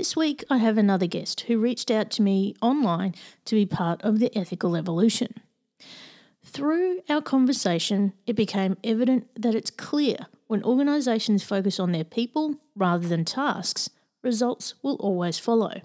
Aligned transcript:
This 0.00 0.16
week, 0.16 0.44
I 0.48 0.56
have 0.56 0.78
another 0.78 1.06
guest 1.06 1.42
who 1.42 1.58
reached 1.58 1.90
out 1.90 2.10
to 2.12 2.22
me 2.22 2.54
online 2.62 3.14
to 3.44 3.54
be 3.54 3.66
part 3.66 4.00
of 4.00 4.18
the 4.18 4.34
ethical 4.34 4.74
evolution. 4.74 5.34
Through 6.42 7.02
our 7.10 7.20
conversation, 7.20 8.14
it 8.26 8.34
became 8.34 8.78
evident 8.82 9.28
that 9.36 9.54
it's 9.54 9.70
clear 9.70 10.16
when 10.46 10.64
organisations 10.64 11.42
focus 11.42 11.78
on 11.78 11.92
their 11.92 12.04
people 12.04 12.54
rather 12.74 13.06
than 13.06 13.26
tasks, 13.26 13.90
results 14.22 14.72
will 14.82 14.94
always 15.00 15.38
follow. 15.38 15.82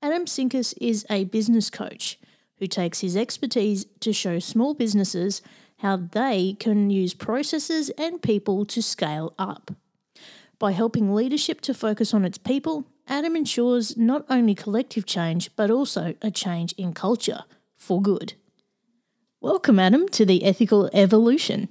Adam 0.00 0.24
Sinkus 0.24 0.72
is 0.80 1.04
a 1.10 1.24
business 1.24 1.68
coach 1.68 2.18
who 2.60 2.66
takes 2.66 3.00
his 3.00 3.14
expertise 3.14 3.84
to 4.00 4.14
show 4.14 4.38
small 4.38 4.72
businesses 4.72 5.42
how 5.80 5.98
they 5.98 6.56
can 6.58 6.88
use 6.88 7.12
processes 7.12 7.90
and 7.98 8.22
people 8.22 8.64
to 8.64 8.80
scale 8.80 9.34
up. 9.38 9.70
By 10.58 10.72
helping 10.72 11.14
leadership 11.14 11.60
to 11.62 11.74
focus 11.74 12.14
on 12.14 12.24
its 12.24 12.38
people, 12.38 12.86
Adam 13.08 13.36
ensures 13.36 13.96
not 13.96 14.24
only 14.30 14.54
collective 14.54 15.06
change, 15.06 15.50
but 15.56 15.70
also 15.70 16.14
a 16.22 16.30
change 16.30 16.72
in 16.74 16.92
culture 16.92 17.44
for 17.76 18.00
good. 18.00 18.34
Welcome, 19.40 19.78
Adam, 19.78 20.08
to 20.10 20.24
the 20.24 20.44
Ethical 20.44 20.88
Evolution. 20.92 21.68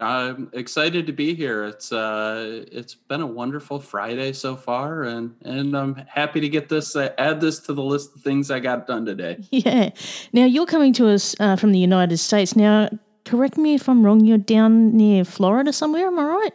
I'm 0.00 0.48
excited 0.52 1.08
to 1.08 1.12
be 1.12 1.34
here. 1.34 1.64
It's 1.64 1.90
uh, 1.90 2.64
it's 2.70 2.94
been 2.94 3.20
a 3.20 3.26
wonderful 3.26 3.80
Friday 3.80 4.32
so 4.32 4.54
far, 4.54 5.02
and 5.02 5.34
and 5.42 5.76
I'm 5.76 5.96
happy 5.96 6.40
to 6.40 6.48
get 6.48 6.68
this 6.68 6.94
uh, 6.94 7.12
add 7.18 7.40
this 7.40 7.58
to 7.60 7.72
the 7.74 7.82
list 7.82 8.14
of 8.14 8.22
things 8.22 8.50
I 8.52 8.60
got 8.60 8.86
done 8.86 9.04
today. 9.04 9.38
Yeah. 9.50 9.90
Now 10.32 10.44
you're 10.44 10.66
coming 10.66 10.92
to 10.94 11.08
us 11.08 11.34
uh, 11.40 11.56
from 11.56 11.72
the 11.72 11.80
United 11.80 12.18
States. 12.18 12.54
Now, 12.54 12.90
correct 13.24 13.58
me 13.58 13.74
if 13.74 13.88
I'm 13.88 14.04
wrong. 14.04 14.24
You're 14.24 14.38
down 14.38 14.96
near 14.96 15.24
Florida 15.24 15.72
somewhere. 15.72 16.06
Am 16.06 16.18
I 16.18 16.22
right? 16.22 16.52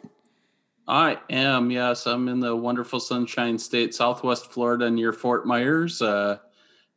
I 0.88 1.18
am. 1.30 1.72
Yes, 1.72 2.06
I'm 2.06 2.28
in 2.28 2.40
the 2.40 2.56
wonderful 2.56 3.00
Sunshine 3.00 3.58
State, 3.58 3.96
Southwest 3.96 4.52
Florida, 4.52 4.90
near 4.90 5.14
Fort 5.14 5.46
Myers. 5.46 6.02
Uh, 6.02 6.40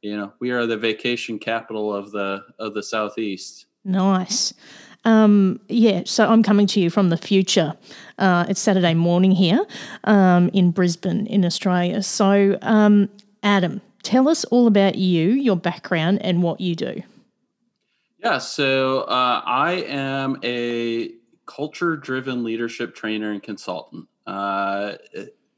you 0.03 0.17
know, 0.17 0.33
we 0.41 0.51
are 0.51 0.67
the 0.67 0.77
vacation 0.77 1.39
capital 1.39 1.93
of 1.93 2.11
the 2.11 2.45
of 2.59 2.75
the 2.75 2.83
Southeast. 2.83 3.67
Nice. 3.85 4.53
Um, 5.05 5.61
yeah, 5.69 6.03
so 6.05 6.29
I'm 6.29 6.43
coming 6.43 6.67
to 6.69 6.81
you 6.81 6.91
from 6.91 7.11
the 7.11 7.17
future. 7.17 7.75
Uh, 8.19 8.45
it's 8.49 8.61
Saturday 8.61 8.95
morning 8.95 9.31
here 9.31 9.65
um, 10.03 10.49
in 10.49 10.73
Brisbane, 10.73 11.27
in 11.29 11.45
Australia. 11.45 12.03
So, 12.03 12.59
um, 12.63 13.09
Adam, 13.45 13.83
tell 14.03 14.29
us 14.29 14.45
all 14.47 14.67
about 14.67 14.97
you, 14.97 15.31
your 15.31 15.57
background, 15.57 16.21
and 16.23 16.43
what 16.43 16.61
you 16.61 16.75
do. 16.75 17.03
Yeah, 18.19 18.39
so 18.39 19.03
uh, 19.03 19.43
I 19.47 19.85
am 19.87 20.41
a 20.43 21.13
culture 21.47 21.97
driven 21.97 22.45
leadership 22.45 22.95
trainer 22.95 23.31
and 23.33 23.43
consultant. 23.43 24.09
Uh, 24.27 24.95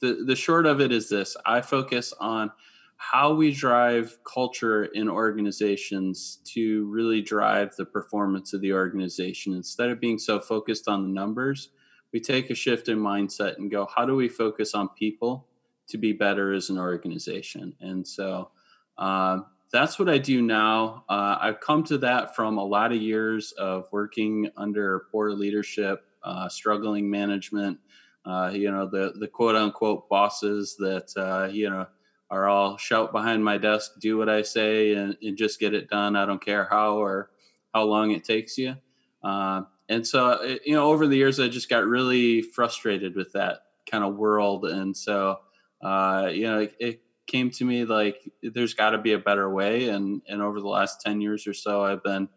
the, 0.01 0.25
the 0.27 0.37
short 0.37 0.67
of 0.67 0.81
it 0.81 0.93
is 0.93 1.09
this 1.09 1.37
I 1.45 1.61
focus 1.61 2.13
on 2.21 2.53
how 2.97 3.33
we 3.33 3.53
drive 3.53 4.19
culture 4.25 4.85
in 4.85 5.09
organizations 5.09 6.41
to 6.45 6.85
really 6.87 7.23
drive 7.23 7.75
the 7.77 7.85
performance 7.85 8.53
of 8.53 8.61
the 8.61 8.73
organization. 8.73 9.55
Instead 9.55 9.89
of 9.91 10.01
being 10.01 10.19
so 10.19 10.41
focused 10.41 10.89
on 10.89 11.05
the 11.05 11.09
numbers, 11.09 11.71
we 12.13 12.21
take 12.21 12.51
a 12.51 12.55
shift 12.55 12.89
in 12.89 12.99
mindset 12.99 13.57
and 13.57 13.71
go, 13.71 13.89
how 13.95 14.05
do 14.05 14.17
we 14.17 14.29
focus 14.29 14.75
on 14.75 14.89
people 14.91 15.47
to 15.89 15.97
be 15.97 16.13
better 16.13 16.53
as 16.53 16.71
an 16.71 16.79
organization? 16.79 17.75
And 17.81 18.07
so 18.07 18.51
uh, 18.99 19.39
that's 19.73 19.99
what 19.99 20.09
I 20.09 20.19
do 20.19 20.43
now. 20.43 21.05
Uh, 21.09 21.37
I've 21.41 21.61
come 21.61 21.85
to 21.85 21.99
that 21.99 22.35
from 22.35 22.59
a 22.59 22.65
lot 22.65 22.93
of 22.93 23.01
years 23.01 23.53
of 23.53 23.87
working 23.93 24.51
under 24.57 25.07
poor 25.13 25.33
leadership, 25.33 26.05
uh, 26.23 26.49
struggling 26.49 27.11
management. 27.11 27.79
Uh, 28.25 28.51
you 28.53 28.71
know 28.71 28.87
the 28.87 29.15
the 29.19 29.29
quote 29.29 29.57
unquote 29.57 30.09
bosses 30.09 30.77
that 30.77 31.13
uh, 31.17 31.49
you 31.51 31.71
know 31.71 31.87
are 32.31 32.47
all 32.47 32.77
shout 32.77 33.13
behind 33.13 33.45
my 33.45 33.59
desk, 33.59 33.93
do 34.01 34.19
what 34.19 34.29
I 34.29 34.43
say, 34.43 34.95
and, 34.95 35.17
and, 35.23 35.37
just 35.37 35.59
get 35.59 35.73
it 35.73 35.89
done. 35.89 36.15
I 36.15 36.27
don't 36.27 36.45
care 36.45 36.69
how 36.71 36.97
or 36.97 37.31
how 37.73 37.85
long 37.85 38.11
it 38.11 38.25
takes 38.25 38.59
you. 38.59 38.77
Uh, 39.23 39.63
and 39.89 40.07
so, 40.07 40.33
it, 40.43 40.63
you 40.67 40.75
know, 40.75 40.91
over 40.91 41.07
the 41.07 41.17
years, 41.17 41.41
I 41.41 41.49
just 41.49 41.71
got 41.71 41.87
really 41.87 42.43
frustrated 42.43 43.17
with 43.17 43.33
that 43.33 43.61
kind 43.91 44.05
of 44.05 44.17
world. 44.17 44.67
And 44.67 44.95
so, 44.95 45.39
uh, 45.83 46.29
you 46.31 46.43
know, 46.43 46.59
it, 46.61 46.75
it, 46.79 47.03
came 47.29 47.51
to 47.51 47.65
me 47.65 47.85
like 47.85 48.33
there's 48.43 48.75
got 48.75 48.91
to 48.91 48.99
be 48.99 49.13
a 49.13 49.19
better 49.19 49.49
way. 49.49 49.89
And 49.89 50.23
and 50.29 50.43
over 50.43 50.61
the 50.61 50.69
last 50.69 51.01
ten 51.01 51.21
years 51.21 51.47
or 51.47 51.55
so, 51.55 51.85
I've 51.85 52.03
been 52.03 52.29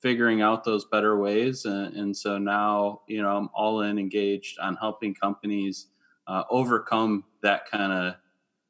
figuring 0.00 0.42
out 0.42 0.64
those 0.64 0.84
better 0.84 1.16
ways. 1.16 1.64
And, 1.64 1.94
and 1.94 2.16
so 2.16 2.38
now, 2.38 3.02
you 3.06 3.22
know, 3.22 3.36
I'm 3.36 3.50
all 3.54 3.82
in 3.82 3.98
engaged 3.98 4.58
on 4.58 4.76
helping 4.76 5.14
companies 5.14 5.88
uh, 6.26 6.44
overcome 6.50 7.24
that 7.42 7.70
kind 7.70 7.92
of 7.92 8.14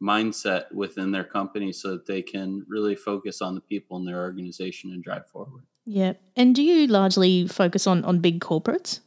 mindset 0.03 0.72
within 0.72 1.12
their 1.12 1.25
company 1.25 1.72
so 1.72 1.92
that 1.92 2.06
they 2.06 2.22
can 2.22 2.64
really 2.69 2.97
focus 2.97 3.41
on 3.41 3.54
the 3.54 3.60
people 3.60 3.97
in 3.98 4.04
their 4.04 4.20
organization 4.20 4.91
and 4.91 5.04
drive 5.04 5.28
forward. 5.28 5.62
Yeah. 5.86 6.14
And 6.36 6.54
do 6.54 6.62
you 6.62 6.86
largely 6.86 7.47
focus 7.47 7.86
on 7.86 8.04
on 8.04 8.20
big 8.20 8.41
corporates? 8.41 9.00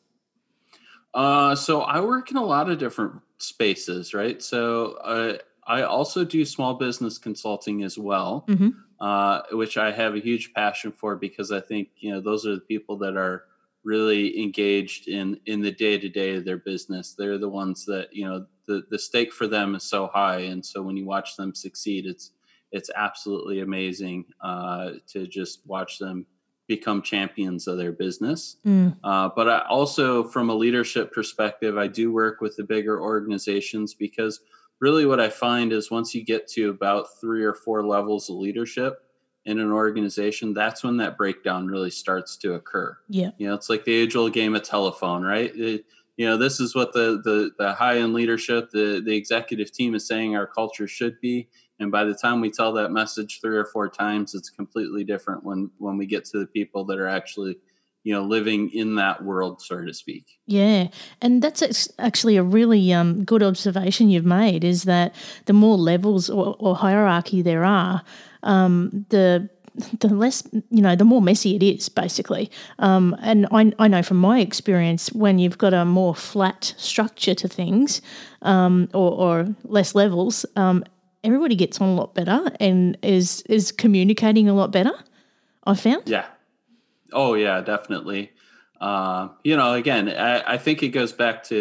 Uh, 1.13 1.55
so 1.55 1.81
I 1.81 1.99
work 1.99 2.31
in 2.31 2.37
a 2.37 2.43
lot 2.43 2.69
of 2.69 2.79
different 2.79 3.21
spaces, 3.37 4.13
right? 4.13 4.41
So 4.41 4.93
uh, 5.03 5.37
I 5.67 5.83
also 5.83 6.23
do 6.23 6.45
small 6.45 6.75
business 6.75 7.17
consulting 7.17 7.83
as 7.83 7.97
well, 7.97 8.45
mm-hmm. 8.47 8.69
uh, 8.99 9.41
which 9.51 9.77
I 9.77 9.91
have 9.91 10.15
a 10.15 10.19
huge 10.19 10.53
passion 10.53 10.91
for 10.91 11.15
because 11.15 11.51
I 11.51 11.59
think 11.59 11.89
you 11.97 12.11
know 12.11 12.21
those 12.21 12.45
are 12.45 12.55
the 12.55 12.61
people 12.61 12.97
that 12.99 13.17
are 13.17 13.43
really 13.83 14.41
engaged 14.41 15.07
in 15.07 15.39
in 15.45 15.61
the 15.61 15.71
day 15.71 15.97
to 15.97 16.09
day 16.09 16.35
of 16.35 16.45
their 16.45 16.57
business. 16.57 17.13
They're 17.17 17.37
the 17.37 17.49
ones 17.49 17.85
that 17.85 18.09
you 18.11 18.25
know 18.25 18.45
the 18.67 18.83
the 18.89 18.99
stake 18.99 19.33
for 19.33 19.47
them 19.47 19.75
is 19.75 19.83
so 19.83 20.07
high, 20.07 20.39
and 20.39 20.65
so 20.65 20.81
when 20.81 20.97
you 20.97 21.05
watch 21.05 21.35
them 21.35 21.53
succeed, 21.53 22.05
it's 22.05 22.31
it's 22.71 22.89
absolutely 22.95 23.59
amazing 23.61 24.25
uh, 24.41 24.91
to 25.07 25.27
just 25.27 25.61
watch 25.65 25.99
them 25.99 26.25
become 26.67 27.01
champions 27.01 27.67
of 27.67 27.77
their 27.77 27.91
business. 27.91 28.57
Mm. 28.65 28.97
Uh, 29.03 29.29
but 29.35 29.49
I 29.49 29.59
also, 29.69 30.23
from 30.23 30.49
a 30.49 30.55
leadership 30.55 31.13
perspective, 31.13 31.77
I 31.77 31.87
do 31.87 32.11
work 32.11 32.41
with 32.41 32.55
the 32.55 32.63
bigger 32.63 33.01
organizations 33.01 33.93
because 33.93 34.39
really 34.83 35.05
what 35.05 35.21
I 35.21 35.29
find 35.29 35.71
is 35.71 35.89
once 35.89 36.13
you 36.13 36.25
get 36.25 36.45
to 36.49 36.69
about 36.69 37.07
three 37.21 37.45
or 37.45 37.53
four 37.53 37.85
levels 37.85 38.29
of 38.29 38.35
leadership 38.35 38.99
in 39.45 39.57
an 39.57 39.71
organization, 39.71 40.53
that's 40.53 40.83
when 40.83 40.97
that 40.97 41.17
breakdown 41.17 41.67
really 41.67 41.89
starts 41.89 42.35
to 42.37 42.55
occur. 42.55 42.97
Yeah. 43.07 43.31
You 43.37 43.47
know, 43.47 43.53
it's 43.53 43.69
like 43.69 43.85
the 43.85 43.93
age 43.93 44.17
old 44.17 44.33
game 44.33 44.55
of 44.55 44.63
telephone, 44.63 45.23
right? 45.23 45.55
It, 45.55 45.85
you 46.17 46.27
know 46.27 46.37
this 46.37 46.59
is 46.59 46.75
what 46.75 46.93
the 46.93 47.21
the, 47.23 47.51
the 47.57 47.73
high 47.73 47.97
end 47.97 48.13
leadership 48.13 48.69
the 48.69 49.01
the 49.03 49.15
executive 49.15 49.71
team 49.71 49.95
is 49.95 50.05
saying 50.05 50.35
our 50.35 50.45
culture 50.45 50.87
should 50.87 51.19
be 51.21 51.49
and 51.79 51.91
by 51.91 52.03
the 52.03 52.13
time 52.13 52.39
we 52.39 52.51
tell 52.51 52.71
that 52.73 52.91
message 52.91 53.41
three 53.41 53.57
or 53.57 53.65
four 53.65 53.89
times 53.89 54.35
it's 54.35 54.51
completely 54.51 55.03
different 55.03 55.43
when 55.43 55.71
when 55.79 55.97
we 55.97 56.05
get 56.05 56.23
to 56.25 56.37
the 56.37 56.45
people 56.45 56.85
that 56.85 56.99
are 56.99 57.07
actually 57.07 57.57
you 58.03 58.13
know 58.13 58.21
living 58.21 58.69
in 58.71 58.95
that 58.95 59.23
world 59.23 59.61
so 59.61 59.83
to 59.83 59.93
speak 59.93 60.25
yeah 60.45 60.87
and 61.21 61.41
that's 61.41 61.89
actually 61.99 62.37
a 62.37 62.43
really 62.43 62.93
um, 62.93 63.23
good 63.23 63.43
observation 63.43 64.09
you've 64.09 64.25
made 64.25 64.63
is 64.63 64.83
that 64.83 65.13
the 65.45 65.53
more 65.53 65.77
levels 65.77 66.29
or, 66.29 66.55
or 66.59 66.75
hierarchy 66.75 67.41
there 67.41 67.63
are 67.63 68.01
um, 68.43 69.05
the 69.09 69.49
the 69.99 70.07
less 70.07 70.43
you 70.69 70.81
know, 70.81 70.95
the 70.95 71.05
more 71.05 71.21
messy 71.21 71.55
it 71.55 71.63
is, 71.63 71.89
basically. 71.89 72.51
Um, 72.79 73.15
and 73.21 73.47
I, 73.51 73.73
I 73.79 73.87
know 73.87 74.03
from 74.03 74.17
my 74.17 74.39
experience, 74.39 75.11
when 75.13 75.39
you've 75.39 75.57
got 75.57 75.73
a 75.73 75.85
more 75.85 76.13
flat 76.13 76.73
structure 76.77 77.33
to 77.35 77.47
things, 77.47 78.01
um, 78.41 78.89
or, 78.93 79.11
or 79.11 79.55
less 79.63 79.95
levels, 79.95 80.45
um, 80.55 80.83
everybody 81.23 81.55
gets 81.55 81.81
on 81.81 81.89
a 81.89 81.95
lot 81.95 82.13
better 82.13 82.51
and 82.59 82.97
is 83.01 83.41
is 83.49 83.71
communicating 83.71 84.47
a 84.47 84.53
lot 84.53 84.71
better. 84.71 84.93
I 85.65 85.75
found. 85.75 86.07
Yeah. 86.07 86.25
Oh 87.13 87.33
yeah, 87.35 87.61
definitely. 87.61 88.31
Uh, 88.81 89.29
you 89.43 89.55
know, 89.55 89.73
again, 89.73 90.09
I, 90.09 90.53
I 90.53 90.57
think 90.57 90.83
it 90.83 90.89
goes 90.89 91.11
back 91.13 91.43
to 91.45 91.55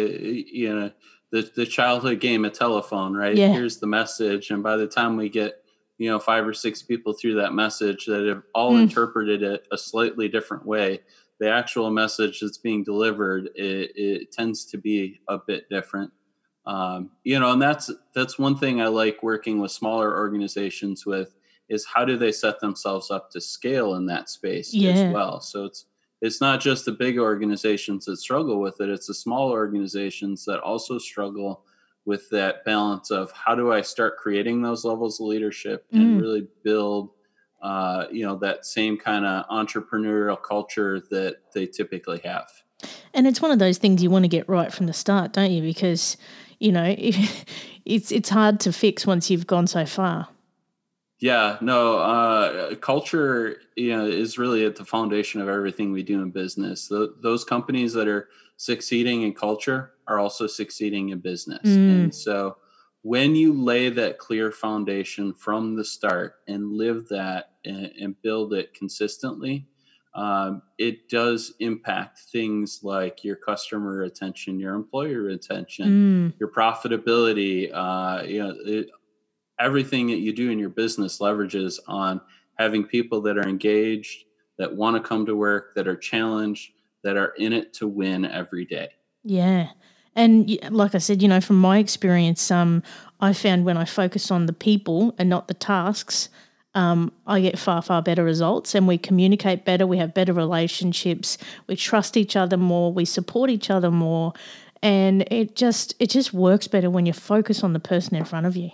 you 0.51 0.75
know 0.75 0.91
the 1.31 1.49
the 1.55 1.65
childhood 1.65 2.19
game 2.19 2.45
of 2.45 2.53
telephone, 2.53 3.13
right? 3.15 3.35
Yeah. 3.35 3.49
Here's 3.53 3.77
the 3.77 3.87
message, 3.87 4.49
and 4.51 4.61
by 4.63 4.77
the 4.77 4.87
time 4.87 5.15
we 5.15 5.29
get 5.29 5.63
you 5.97 6.09
know 6.09 6.19
five 6.19 6.45
or 6.47 6.53
six 6.53 6.81
people 6.81 7.13
through 7.13 7.35
that 7.35 7.53
message 7.53 8.05
that 8.07 8.25
have 8.25 8.43
all 8.53 8.73
Mm. 8.73 8.83
interpreted 8.83 9.43
it 9.43 9.65
a 9.71 9.77
slightly 9.77 10.27
different 10.27 10.65
way, 10.65 11.01
the 11.39 11.49
actual 11.49 11.89
message 11.91 12.39
that's 12.41 12.57
being 12.57 12.83
delivered 12.83 13.49
it, 13.55 13.91
it 13.95 14.31
tends 14.31 14.65
to 14.65 14.77
be 14.77 15.21
a 15.27 15.37
bit 15.37 15.69
different. 15.69 16.11
Um, 16.65 17.11
you 17.23 17.39
know, 17.39 17.51
and 17.51 17.61
that's 17.61 17.91
that's 18.13 18.37
one 18.39 18.57
thing 18.57 18.81
I 18.81 18.87
like 18.87 19.21
working 19.23 19.59
with 19.59 19.71
smaller 19.71 20.17
organizations 20.17 21.05
with 21.05 21.35
is 21.73 21.85
how 21.85 22.05
do 22.05 22.17
they 22.17 22.31
set 22.31 22.59
themselves 22.59 23.11
up 23.11 23.29
to 23.31 23.41
scale 23.41 23.95
in 23.95 24.05
that 24.05 24.29
space 24.29 24.73
Yeah. 24.73 24.91
as 24.91 25.13
well. 25.13 25.41
So 25.41 25.65
it's 25.65 25.85
it's 26.21 26.39
not 26.39 26.61
just 26.61 26.85
the 26.85 26.93
big 26.93 27.19
organizations 27.19 28.05
that 28.05 28.15
struggle 28.17 28.61
with 28.61 28.79
it; 28.79 28.89
it's 28.89 29.07
the 29.07 29.13
small 29.13 29.49
organizations 29.49 30.45
that 30.45 30.61
also 30.61 30.97
struggle 30.97 31.65
with 32.05 32.29
that 32.29 32.63
balance 32.65 33.11
of 33.11 33.31
how 33.31 33.55
do 33.55 33.71
I 33.73 33.81
start 33.81 34.17
creating 34.17 34.61
those 34.61 34.85
levels 34.85 35.19
of 35.19 35.27
leadership 35.27 35.85
and 35.91 36.15
Mm. 36.15 36.21
really 36.21 36.47
build, 36.63 37.11
uh, 37.61 38.05
you 38.11 38.25
know, 38.25 38.35
that 38.37 38.65
same 38.65 38.97
kind 38.97 39.25
of 39.25 39.45
entrepreneurial 39.47 40.41
culture 40.41 41.01
that 41.11 41.37
they 41.53 41.65
typically 41.65 42.19
have. 42.23 42.47
And 43.13 43.27
it's 43.27 43.41
one 43.41 43.51
of 43.51 43.59
those 43.59 43.77
things 43.77 44.01
you 44.03 44.09
want 44.09 44.23
to 44.23 44.29
get 44.29 44.47
right 44.49 44.73
from 44.73 44.85
the 44.87 44.93
start, 44.93 45.33
don't 45.33 45.51
you? 45.51 45.61
Because 45.61 46.17
you 46.59 46.71
know 46.71 46.95
it's 47.85 48.11
it's 48.11 48.29
hard 48.29 48.59
to 48.61 48.71
fix 48.71 49.05
once 49.05 49.29
you've 49.29 49.47
gone 49.47 49.67
so 49.67 49.85
far. 49.85 50.29
Yeah, 51.23 51.55
no, 51.61 51.99
uh, 51.99 52.75
culture, 52.75 53.61
you 53.77 53.95
know, 53.95 54.05
is 54.05 54.37
really 54.37 54.65
at 54.65 54.75
the 54.75 54.83
foundation 54.83 55.39
of 55.39 55.47
everything 55.47 55.93
we 55.93 56.03
do 56.03 56.21
in 56.21 56.31
business. 56.31 56.89
Th 56.89 57.11
those 57.21 57.45
companies 57.45 57.93
that 57.93 58.09
are 58.09 58.27
succeeding 58.57 59.21
in 59.21 59.33
culture 59.33 59.93
are 60.05 60.19
also 60.19 60.47
succeeding 60.47 61.05
in 61.13 61.19
business. 61.19 61.63
Mm. 61.63 61.89
And 61.95 62.13
so 62.13 62.57
when 63.03 63.35
you 63.35 63.53
lay 63.53 63.87
that 63.89 64.17
clear 64.17 64.51
foundation 64.51 65.33
from 65.33 65.77
the 65.77 65.85
start 65.85 66.29
and 66.49 66.73
live 66.83 67.07
that 67.07 67.51
and, 67.63 67.85
and 68.01 68.21
build 68.21 68.51
it 68.53 68.73
consistently, 68.73 69.65
um, 70.15 70.61
it 70.77 71.07
does 71.07 71.53
impact 71.59 72.19
things 72.33 72.81
like 72.83 73.23
your 73.23 73.37
customer 73.37 74.01
attention, 74.09 74.59
your 74.59 74.75
employer 74.75 75.29
attention, 75.29 75.87
Mm. 75.87 76.33
your 76.41 76.51
profitability 76.59 77.71
uh, 77.83 78.23
you 78.31 78.39
know 78.43 78.53
it, 78.65 78.89
everything 79.59 80.07
that 80.07 80.19
you 80.19 80.33
do 80.33 80.49
in 80.49 80.59
your 80.59 80.69
business 80.69 81.19
leverages 81.19 81.79
on 81.87 82.19
having 82.57 82.83
people 82.83 83.21
that 83.21 83.37
are 83.37 83.47
engaged 83.47 84.25
that 84.57 84.75
want 84.75 84.95
to 84.95 85.07
come 85.07 85.25
to 85.25 85.35
work 85.35 85.73
that 85.75 85.87
are 85.87 85.95
challenged 85.95 86.71
that 87.03 87.17
are 87.17 87.33
in 87.37 87.53
it 87.53 87.73
to 87.73 87.87
win 87.87 88.25
every 88.25 88.65
day 88.65 88.89
Yeah. 89.23 89.69
And 90.15 90.59
like 90.69 90.93
I 90.93 90.99
said, 90.99 91.21
you 91.21 91.27
know, 91.27 91.41
from 91.41 91.59
my 91.59 91.79
experience, 91.79 92.51
um, 92.51 92.83
I 93.19 93.33
found 93.33 93.65
when 93.65 93.77
I 93.77 93.85
focus 93.85 94.29
on 94.29 94.45
the 94.45 94.53
people 94.53 95.15
and 95.17 95.29
not 95.29 95.47
the 95.47 95.53
tasks, 95.53 96.29
um, 96.75 97.11
I 97.25 97.39
get 97.39 97.57
far, 97.57 97.81
far 97.81 98.01
better 98.01 98.23
results 98.23 98.75
and 98.75 98.87
we 98.87 98.97
communicate 98.97 99.65
better, 99.65 99.87
we 99.87 99.97
have 99.97 100.13
better 100.13 100.33
relationships, 100.33 101.37
we 101.67 101.75
trust 101.75 102.17
each 102.17 102.35
other 102.35 102.57
more, 102.57 102.91
we 102.91 103.05
support 103.05 103.49
each 103.49 103.69
other 103.69 103.91
more. 103.91 104.33
And 104.81 105.21
it 105.31 105.55
just 105.55 105.95
it 105.99 106.09
just 106.09 106.33
works 106.33 106.67
better 106.67 106.89
when 106.89 107.05
you 107.05 107.13
focus 107.13 107.63
on 107.63 107.73
the 107.73 107.79
person 107.79 108.15
in 108.15 108.25
front 108.25 108.45
of 108.45 108.57
you. 108.57 108.71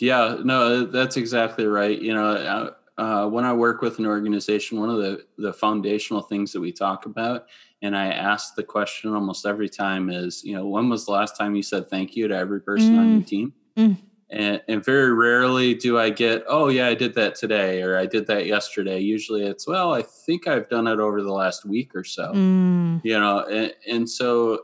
Yeah 0.00 0.36
no 0.44 0.84
that's 0.84 1.16
exactly 1.16 1.66
right 1.66 2.00
you 2.00 2.12
know 2.12 2.30
uh, 2.30 2.70
uh, 3.00 3.28
when 3.28 3.44
i 3.44 3.52
work 3.52 3.80
with 3.80 3.98
an 3.98 4.06
organization 4.06 4.78
one 4.80 4.90
of 4.90 4.98
the 4.98 5.24
the 5.38 5.52
foundational 5.52 6.22
things 6.22 6.52
that 6.52 6.60
we 6.60 6.72
talk 6.72 7.06
about 7.06 7.46
and 7.82 7.96
i 7.96 8.06
ask 8.06 8.54
the 8.54 8.62
question 8.62 9.14
almost 9.14 9.46
every 9.46 9.68
time 9.68 10.10
is 10.10 10.42
you 10.44 10.54
know 10.54 10.66
when 10.66 10.88
was 10.88 11.04
the 11.06 11.12
last 11.12 11.36
time 11.36 11.54
you 11.54 11.62
said 11.62 11.88
thank 11.88 12.16
you 12.16 12.26
to 12.28 12.36
every 12.36 12.60
person 12.60 12.98
on 12.98 13.06
Mm. 13.08 13.12
your 13.14 13.22
team 13.24 13.52
Mm. 13.76 13.96
and, 14.30 14.62
and 14.68 14.84
very 14.84 15.12
rarely 15.12 15.74
do 15.74 15.98
I 15.98 16.10
get, 16.10 16.44
oh 16.48 16.68
yeah, 16.68 16.86
I 16.86 16.94
did 16.94 17.14
that 17.14 17.34
today 17.34 17.82
or 17.82 17.98
I 17.98 18.06
did 18.06 18.26
that 18.28 18.46
yesterday. 18.46 19.00
Usually 19.00 19.44
it's, 19.44 19.66
well, 19.66 19.92
I 19.92 20.02
think 20.02 20.46
I've 20.46 20.68
done 20.68 20.86
it 20.86 21.00
over 21.00 21.22
the 21.22 21.32
last 21.32 21.64
week 21.64 21.94
or 21.94 22.04
so. 22.04 22.32
Mm. 22.32 23.00
You 23.04 23.18
know, 23.18 23.40
and, 23.40 23.74
and 23.90 24.08
so 24.08 24.60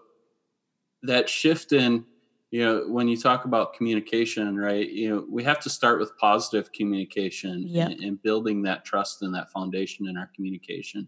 that 1.02 1.28
shift 1.28 1.72
in, 1.72 2.04
you 2.50 2.64
know, 2.64 2.84
when 2.88 3.06
you 3.06 3.16
talk 3.16 3.44
about 3.44 3.74
communication, 3.74 4.56
right? 4.56 4.88
You 4.90 5.08
know, 5.10 5.26
we 5.30 5.44
have 5.44 5.60
to 5.60 5.70
start 5.70 6.00
with 6.00 6.16
positive 6.18 6.72
communication 6.72 7.64
Yep. 7.66 7.90
and, 7.90 8.00
and 8.00 8.22
building 8.22 8.62
that 8.62 8.84
trust 8.84 9.22
and 9.22 9.34
that 9.34 9.52
foundation 9.52 10.08
in 10.08 10.16
our 10.16 10.30
communication. 10.34 11.06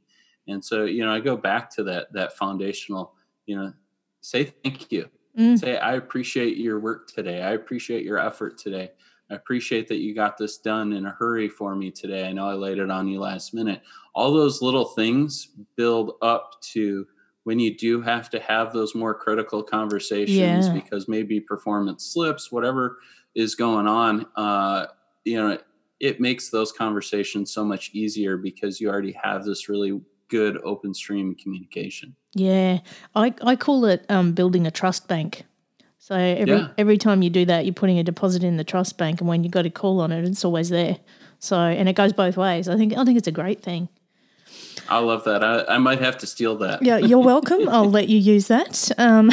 And 0.49 0.65
so, 0.65 0.85
you 0.85 1.05
know, 1.05 1.13
I 1.13 1.21
go 1.21 1.37
back 1.37 1.69
to 1.77 1.85
that 1.85 2.13
that 2.13 2.35
foundational, 2.37 3.15
you 3.47 3.57
know, 3.57 3.73
say 4.21 4.45
thank 4.45 4.91
you 4.93 5.09
Mm. 5.39 5.59
say 5.59 5.79
i 5.79 5.95
appreciate 5.95 6.59
your 6.59 6.79
work 6.79 7.09
today 7.09 7.41
i 7.41 7.53
appreciate 7.53 8.05
your 8.05 8.19
effort 8.19 8.59
today 8.59 8.91
i 9.31 9.35
appreciate 9.35 9.89
that 9.89 9.97
you 9.97 10.15
got 10.15 10.37
this 10.37 10.59
done 10.59 10.93
in 10.93 11.07
a 11.07 11.11
hurry 11.11 11.49
for 11.49 11.75
me 11.75 11.91
today 11.91 12.29
i 12.29 12.33
know 12.35 12.47
i 12.47 12.53
laid 12.53 12.79
it 12.79 12.91
on 12.91 13.09
you 13.09 13.19
last 13.19 13.55
minute 13.55 13.81
all 14.15 14.31
those 14.31 14.61
little 14.61 14.85
things 14.85 15.49
build 15.75 16.17
up 16.21 16.61
to 16.61 17.07
when 17.45 17.59
you 17.59 17.77
do 17.77 18.01
have 18.03 18.31
to 18.31 18.41
have 18.41 18.73
those 18.73 18.95
more 18.95 19.15
critical 19.15 19.63
conversations 19.63 20.67
Yeah. 20.67 20.73
because 20.73 21.09
maybe 21.09 21.41
performance 21.41 22.05
slips 22.05 22.51
whatever 22.53 22.99
is 23.35 23.55
going 23.55 23.87
on 23.87 24.27
uh, 24.37 24.87
you 25.25 25.37
know 25.37 25.59
it 26.01 26.21
makes 26.21 26.49
those 26.51 26.73
conversations 26.73 27.53
so 27.53 27.65
much 27.65 27.91
easier 27.93 28.37
because 28.37 28.81
you 28.81 28.89
already 28.91 29.13
have 29.13 29.45
this 29.45 29.69
really 29.69 30.01
good 30.29 30.59
open 30.65 30.93
stream 30.95 31.35
communication 31.35 32.15
Yeah, 32.35 32.79
I, 33.15 33.35
I 33.43 33.57
call 33.57 33.85
it 33.85 34.05
um, 34.09 34.33
building 34.33 34.67
a 34.67 34.71
trust 34.71 35.07
bank. 35.09 35.45
So 35.99 36.17
every 36.17 36.57
Yeah. 36.57 36.69
every 36.79 36.99
time 36.99 37.23
you 37.23 37.31
do 37.31 37.45
that, 37.45 37.65
you're 37.65 37.75
putting 37.75 37.99
a 37.99 38.03
deposit 38.03 38.43
in 38.43 38.57
the 38.57 38.65
trust 38.65 38.99
bank, 38.99 39.21
and 39.21 39.29
when 39.29 39.45
you 39.45 39.51
got 39.51 39.67
a 39.67 39.71
call 39.71 40.01
on 40.01 40.11
it, 40.11 40.25
it's 40.25 40.45
always 40.45 40.69
there. 40.71 40.97
So 41.39 41.57
and 41.57 41.89
it 41.89 41.93
goes 41.95 42.13
both 42.13 42.37
ways. 42.37 42.69
I 42.69 42.77
think 42.77 42.97
I 42.97 43.05
think 43.05 43.17
it's 43.19 43.29
a 43.29 43.33
great 43.43 43.63
thing. 43.63 43.89
I 44.93 44.99
love 44.99 45.25
that 45.25 45.43
i, 45.43 45.65
I 45.75 45.79
might 45.79 46.01
have 46.01 46.19
to 46.19 46.27
steal 46.27 46.57
that 46.59 46.83
Yeah, 46.83 46.99
you're 46.99 47.19
welcome. 47.35 47.69
I'll 47.69 47.91
let 47.91 48.09
you 48.09 48.19
use 48.19 48.49
that. 48.49 48.91
Um, 48.99 49.31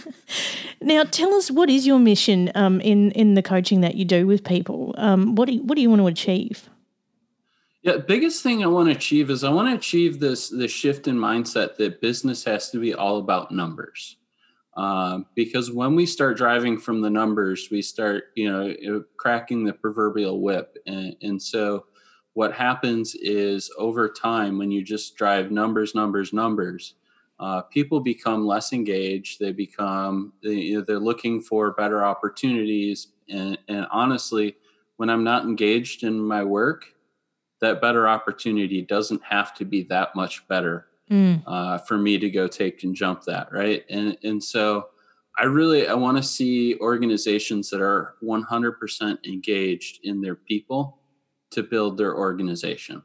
now, 0.80 1.04
tell 1.04 1.34
us 1.34 1.50
what 1.50 1.68
is 1.68 1.86
your 1.86 1.98
mission 1.98 2.50
um, 2.54 2.80
in 2.80 3.10
in 3.12 3.34
the 3.34 3.42
coaching 3.42 3.80
that 3.82 3.94
you 3.94 4.04
do 4.04 4.26
with 4.26 4.44
people? 4.44 4.94
Um, 4.98 5.34
what 5.34 5.46
do 5.46 5.54
you, 5.54 5.62
what 5.62 5.76
do 5.76 5.82
you 5.82 5.90
want 5.90 6.00
to 6.00 6.06
achieve? 6.06 6.68
Yeah, 7.82 7.96
biggest 7.96 8.42
thing 8.42 8.62
I 8.62 8.66
want 8.66 8.88
to 8.90 8.94
achieve 8.94 9.30
is 9.30 9.42
I 9.42 9.50
want 9.50 9.68
to 9.70 9.74
achieve 9.74 10.20
this 10.20 10.48
this 10.48 10.70
shift 10.70 11.08
in 11.08 11.16
mindset 11.16 11.76
that 11.76 12.00
business 12.00 12.44
has 12.44 12.70
to 12.70 12.78
be 12.78 12.94
all 12.94 13.18
about 13.18 13.50
numbers. 13.52 14.16
Um, 14.76 15.26
because 15.34 15.70
when 15.70 15.96
we 15.96 16.06
start 16.06 16.36
driving 16.36 16.78
from 16.78 17.02
the 17.02 17.10
numbers, 17.10 17.68
we 17.70 17.82
start 17.82 18.24
you 18.36 18.50
know 18.50 18.70
uh, 18.70 19.00
cracking 19.16 19.64
the 19.64 19.72
proverbial 19.72 20.40
whip, 20.40 20.76
and, 20.86 21.16
and 21.22 21.42
so 21.42 21.86
what 22.34 22.52
happens 22.52 23.14
is 23.14 23.70
over 23.78 24.08
time 24.08 24.58
when 24.58 24.70
you 24.70 24.82
just 24.82 25.16
drive 25.16 25.50
numbers, 25.50 25.94
numbers, 25.94 26.32
numbers, 26.32 26.94
uh, 27.40 27.62
people 27.62 28.00
become 28.00 28.46
less 28.46 28.72
engaged. 28.72 29.40
They 29.40 29.52
become 29.52 30.32
they, 30.42 30.54
you 30.54 30.78
know, 30.78 30.84
they're 30.86 30.98
looking 30.98 31.40
for 31.40 31.72
better 31.72 32.04
opportunities, 32.04 33.08
and, 33.28 33.58
and 33.68 33.86
honestly, 33.90 34.56
when 34.96 35.10
I'm 35.10 35.24
not 35.24 35.44
engaged 35.44 36.04
in 36.04 36.20
my 36.20 36.44
work 36.44 36.84
that 37.60 37.80
better 37.80 38.08
opportunity 38.08 38.82
doesn't 38.82 39.22
have 39.22 39.54
to 39.54 39.64
be 39.64 39.82
that 39.84 40.14
much 40.14 40.46
better 40.48 40.86
Mm, 41.10 41.42
uh, 41.44 41.78
for 41.78 41.98
me 41.98 42.18
to 42.18 42.30
go 42.30 42.46
take 42.46 42.84
and 42.84 42.94
jump 42.94 43.24
that 43.24 43.52
right? 43.52 43.84
And 43.90 44.16
and 44.22 44.42
so 44.42 44.90
i 45.38 45.44
really 45.44 45.88
i 45.88 45.94
want 45.94 46.16
to 46.16 46.22
see 46.22 46.76
organizations 46.80 47.68
that 47.70 47.80
are 47.80 48.14
100% 48.22 49.18
engaged 49.26 50.00
in 50.04 50.20
their 50.20 50.36
people 50.36 50.99
to 51.50 51.62
build 51.62 51.96
their 51.96 52.16
organization 52.16 53.02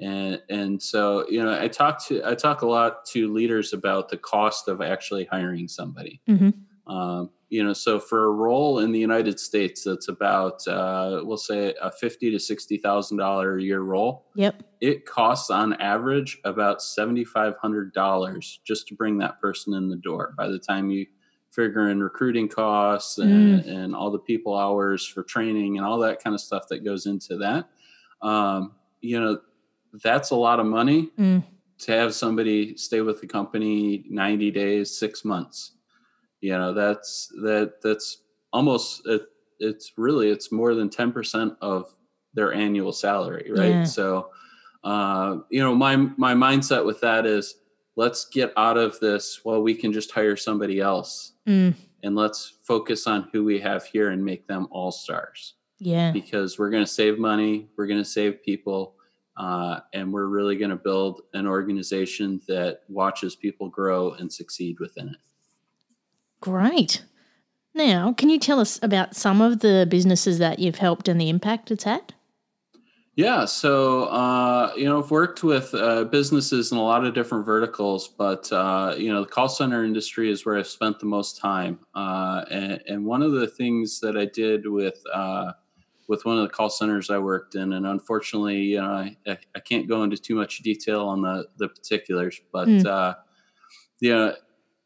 and 0.00 0.40
and 0.50 0.82
so 0.82 1.28
you 1.28 1.42
know 1.42 1.58
i 1.60 1.68
talk 1.68 2.04
to 2.04 2.22
i 2.24 2.34
talk 2.34 2.62
a 2.62 2.66
lot 2.66 3.04
to 3.04 3.32
leaders 3.32 3.72
about 3.72 4.08
the 4.08 4.16
cost 4.16 4.68
of 4.68 4.80
actually 4.80 5.24
hiring 5.26 5.68
somebody 5.68 6.20
mhm. 6.28 6.52
um, 6.86 7.30
you 7.48 7.62
know, 7.62 7.72
so 7.72 8.00
for 8.00 8.24
a 8.24 8.30
role 8.30 8.80
in 8.80 8.90
the 8.90 8.98
United 8.98 9.38
States, 9.38 9.84
that's 9.84 10.08
about 10.08 10.66
uh, 10.66 11.20
we'll 11.22 11.36
say 11.36 11.74
a 11.80 11.92
fifty 11.92 12.30
to 12.30 12.40
sixty 12.40 12.76
thousand 12.76 13.18
dollar 13.18 13.56
a 13.56 13.62
year 13.62 13.80
role. 13.80 14.26
Yep. 14.34 14.62
It 14.80 15.06
costs 15.06 15.48
on 15.48 15.74
average 15.74 16.38
about 16.44 16.82
seventy 16.82 17.24
five 17.24 17.54
hundred 17.62 17.92
dollars 17.92 18.60
just 18.64 18.88
to 18.88 18.94
bring 18.94 19.18
that 19.18 19.40
person 19.40 19.74
in 19.74 19.88
the 19.88 19.96
door. 19.96 20.34
By 20.36 20.48
the 20.48 20.58
time 20.58 20.90
you 20.90 21.06
figure 21.56 21.88
in 21.88 22.02
recruiting 22.02 22.46
costs 22.48 23.18
and, 23.18 23.60
and 23.64 23.96
all 23.96 24.10
the 24.10 24.18
people 24.18 24.56
hours 24.56 25.04
for 25.06 25.22
training 25.22 25.78
and 25.78 25.86
all 25.86 25.98
that 25.98 26.22
kind 26.22 26.34
of 26.34 26.40
stuff 26.40 26.68
that 26.68 26.84
goes 26.84 27.06
into 27.06 27.36
that, 27.38 27.68
um, 28.20 28.72
you 29.00 29.18
know, 29.18 29.40
that's 30.04 30.30
a 30.30 30.36
lot 30.36 30.60
of 30.60 30.66
money 30.66 31.10
Mm. 31.18 31.42
to 31.78 31.92
have 31.92 32.14
somebody 32.14 32.76
stay 32.76 33.00
with 33.00 33.20
the 33.22 33.26
company 33.26 34.04
90 34.10 34.50
days, 34.50 34.96
six 34.96 35.24
months. 35.24 35.72
You 36.40 36.52
know, 36.52 36.74
that's 36.74 37.28
that 37.42 37.80
that's 37.82 38.18
almost 38.52 39.06
it, 39.06 39.22
it's 39.58 39.92
really 39.96 40.28
it's 40.28 40.52
more 40.52 40.74
than 40.74 40.90
10% 40.90 41.56
of 41.62 41.94
their 42.34 42.52
annual 42.52 42.92
salary, 42.92 43.50
right? 43.50 43.70
Yeah. 43.70 43.84
So 43.84 44.30
uh, 44.84 45.38
you 45.50 45.60
know, 45.62 45.74
my 45.74 45.96
my 45.96 46.34
mindset 46.34 46.84
with 46.84 47.00
that 47.00 47.24
is 47.26 47.56
let's 47.96 48.26
get 48.26 48.52
out 48.56 48.76
of 48.76 48.98
this. 49.00 49.40
Well, 49.44 49.62
we 49.62 49.74
can 49.74 49.92
just 49.92 50.10
hire 50.12 50.36
somebody 50.36 50.80
else 50.80 51.32
Mm. 51.46 51.74
and 52.02 52.14
let's 52.14 52.54
focus 52.62 53.06
on 53.06 53.28
who 53.32 53.42
we 53.44 53.58
have 53.60 53.84
here 53.84 54.10
and 54.10 54.24
make 54.24 54.46
them 54.46 54.68
all 54.70 54.92
stars 54.92 55.54
Yeah. 55.78 56.12
because 56.12 56.58
we're 56.58 56.70
going 56.70 56.84
to 56.84 56.90
save 56.90 57.18
money, 57.18 57.68
we're 57.76 57.86
going 57.86 58.00
to 58.02 58.04
save 58.08 58.42
people, 58.42 58.94
uh, 59.38 59.80
and 59.92 60.12
we're 60.12 60.26
really 60.26 60.56
going 60.56 60.70
to 60.70 60.76
build 60.76 61.22
an 61.34 61.46
organization 61.46 62.40
that 62.48 62.82
watches 62.88 63.34
people 63.36 63.68
grow 63.68 64.12
and 64.12 64.32
succeed 64.32 64.78
within 64.80 65.08
it. 65.08 65.16
Great. 66.40 67.04
Now, 67.74 68.12
can 68.12 68.30
you 68.30 68.38
tell 68.38 68.60
us 68.60 68.78
about 68.82 69.14
some 69.16 69.40
of 69.42 69.60
the 69.60 69.86
businesses 69.88 70.38
that 70.38 70.58
you've 70.58 70.78
helped 70.78 71.08
and 71.08 71.20
the 71.20 71.28
impact 71.28 71.70
it's 71.70 71.84
had? 71.84 72.14
Yeah, 73.16 73.46
so 73.46 74.04
uh, 74.04 74.74
you 74.76 74.84
know, 74.84 75.02
I've 75.02 75.10
worked 75.10 75.42
with 75.42 75.72
uh, 75.74 76.04
businesses 76.04 76.70
in 76.70 76.76
a 76.76 76.82
lot 76.82 77.04
of 77.06 77.14
different 77.14 77.46
verticals, 77.46 78.08
but 78.08 78.50
uh, 78.52 78.94
you 78.98 79.10
know, 79.10 79.22
the 79.22 79.28
call 79.28 79.48
center 79.48 79.84
industry 79.84 80.30
is 80.30 80.44
where 80.44 80.58
I've 80.58 80.66
spent 80.66 80.98
the 80.98 81.06
most 81.06 81.38
time. 81.38 81.80
Uh, 81.94 82.44
and, 82.50 82.82
and 82.86 83.06
one 83.06 83.22
of 83.22 83.32
the 83.32 83.46
things 83.46 84.00
that 84.00 84.18
I 84.18 84.26
did 84.26 84.68
with 84.68 85.02
uh, 85.14 85.52
with 86.08 86.24
one 86.26 86.38
of 86.38 86.42
the 86.42 86.50
call 86.54 86.70
centers 86.70 87.10
I 87.10 87.18
worked 87.18 87.54
in, 87.54 87.72
and 87.72 87.86
unfortunately, 87.86 88.60
you 88.62 88.82
know, 88.82 88.92
I, 89.26 89.38
I 89.54 89.60
can't 89.60 89.88
go 89.88 90.02
into 90.04 90.18
too 90.18 90.34
much 90.34 90.58
detail 90.58 91.08
on 91.08 91.22
the 91.22 91.46
the 91.56 91.68
particulars, 91.68 92.40
but 92.52 92.68
Mm. 92.68 92.84
uh, 92.84 93.14
you 94.00 94.12
know, 94.12 94.34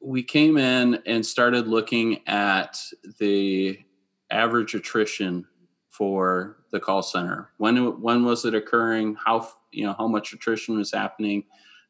we 0.01 0.23
came 0.23 0.57
in 0.57 1.03
and 1.07 1.25
started 1.25 1.69
looking 1.69 2.27
at 2.29 2.81
the 3.19 3.79
average 4.31 4.75
attrition 4.75 5.47
for 6.01 6.57
the 6.73 6.81
call 6.81 7.03
center. 7.03 7.51
When 7.59 8.01
when 8.01 8.25
was 8.25 8.47
it 8.47 8.55
occurring? 8.55 9.17
How 9.23 9.47
you 9.71 9.85
know 9.85 9.95
how 9.99 10.09
much 10.09 10.33
attrition 10.33 10.79
was 10.79 10.91
happening? 10.91 11.45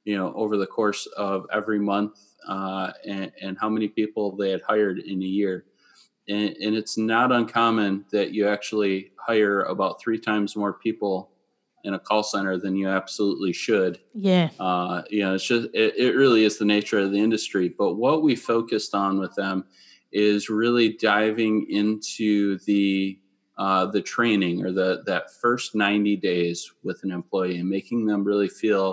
You 0.05 0.17
know 0.19 0.33
over 0.35 0.57
the 0.57 0.67
course 0.67 1.07
of 1.17 1.47
every 1.52 1.79
month, 1.79 2.19
uh, 2.49 2.90
and, 3.07 3.31
and 3.40 3.57
how 3.61 3.69
many 3.69 3.87
people 3.87 4.35
they 4.37 4.50
had 4.50 4.62
hired 4.62 4.99
in 4.99 5.23
a 5.23 5.25
year. 5.25 5.64
And, 6.29 6.57
and 6.57 6.75
it's 6.75 6.99
not 6.99 7.31
uncommon 7.31 8.05
that 8.11 8.33
you 8.33 8.49
actually 8.49 9.12
hire 9.17 9.62
about 9.62 10.00
three 10.02 10.19
times 10.19 10.57
more 10.57 10.73
people 10.73 11.31
in 11.85 11.95
a 11.95 11.99
call 11.99 12.25
center 12.25 12.59
than 12.59 12.75
you 12.75 12.88
absolutely 12.88 13.52
should 13.52 14.00
Yeah. 14.12 14.50
uh, 14.59 15.02
you 15.09 15.21
know, 15.23 15.35
it's 15.35 15.47
just 15.47 15.69
it, 15.73 15.95
it 15.97 16.17
really 16.17 16.43
is 16.43 16.59
the 16.59 16.64
nature 16.64 16.99
of 16.99 17.12
the 17.12 17.21
industry. 17.21 17.69
But 17.69 17.95
what 17.95 18.25
we 18.25 18.35
focused 18.35 18.93
on 18.93 19.21
with 19.21 19.37
them 19.37 19.67
is 20.11 20.50
really 20.50 20.95
diving 20.95 21.67
into 21.71 22.59
the 22.67 23.20
uh, 23.61 23.85
the 23.97 24.00
training 24.14 24.57
or 24.64 24.73
the 24.73 25.02
that 25.07 25.25
first 25.43 25.75
90 25.75 26.17
days 26.17 26.59
with 26.83 26.99
an 27.05 27.11
employee 27.11 27.59
and 27.61 27.69
making 27.69 28.07
them 28.07 28.25
really 28.25 28.49
feel 28.49 28.87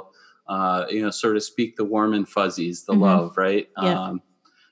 uh, 0.54 0.86
you 0.90 1.02
know 1.02 1.10
sort 1.12 1.36
of 1.38 1.44
speak 1.44 1.76
the 1.78 1.86
warm 1.94 2.14
and 2.14 2.28
fuzzies 2.36 2.84
the 2.84 2.94
Mhm. 2.94 3.02
love 3.08 3.38
right 3.38 3.66
Yeah. 3.82 3.98
um, 4.00 4.22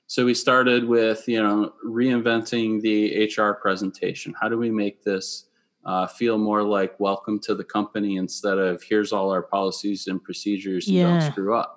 so 0.06 0.18
we 0.30 0.34
started 0.34 0.82
with 0.96 1.20
you 1.34 1.42
know 1.42 1.72
reinventing 1.84 2.80
the 2.86 2.98
hr 3.36 3.52
presentation 3.66 4.34
how 4.40 4.48
do 4.52 4.58
we 4.58 4.70
make 4.70 5.02
this 5.02 5.26
uh, 5.90 6.06
feel 6.18 6.36
more 6.50 6.62
like 6.76 6.98
welcome 7.00 7.38
to 7.38 7.54
the 7.54 7.64
company 7.76 8.12
instead 8.16 8.58
of 8.58 8.82
here's 8.82 9.12
all 9.12 9.30
our 9.30 9.42
policies 9.56 10.08
and 10.08 10.18
procedures 10.28 10.88
and 10.88 10.96
Yeah. 10.96 11.04
don't 11.06 11.22
screw 11.32 11.54
up. 11.62 11.72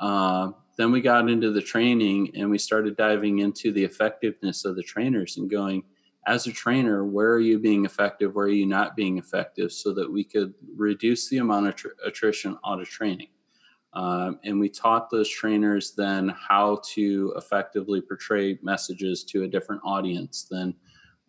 Um, 0.00 0.54
then 0.78 0.90
we 0.90 1.00
got 1.02 1.28
into 1.28 1.50
the 1.52 1.60
training 1.72 2.18
and 2.34 2.50
we 2.50 2.58
started 2.58 2.96
diving 2.96 3.40
into 3.40 3.70
the 3.70 3.84
effectiveness 3.84 4.64
of 4.64 4.76
the 4.76 4.82
trainers 4.82 5.36
and 5.36 5.48
going, 5.50 5.84
as 6.26 6.46
a 6.46 6.52
trainer, 6.52 7.04
where 7.04 7.32
are 7.32 7.40
you 7.40 7.58
being 7.58 7.84
effective? 7.84 8.34
Where 8.34 8.46
are 8.46 8.50
you 8.50 8.66
not 8.66 8.96
being 8.96 9.18
effective? 9.18 9.72
So 9.72 9.92
that 9.94 10.10
we 10.10 10.24
could 10.24 10.54
reduce 10.76 11.28
the 11.28 11.38
amount 11.38 11.68
of 11.68 11.74
tr- 11.76 11.88
attrition 12.04 12.58
out 12.66 12.80
of 12.80 12.88
training. 12.88 13.28
Um, 13.92 14.40
and 14.44 14.58
we 14.58 14.68
taught 14.68 15.10
those 15.10 15.28
trainers 15.28 15.94
then 15.96 16.28
how 16.30 16.80
to 16.94 17.32
effectively 17.36 18.00
portray 18.00 18.58
messages 18.62 19.22
to 19.24 19.44
a 19.44 19.48
different 19.48 19.82
audience 19.84 20.46
than 20.50 20.74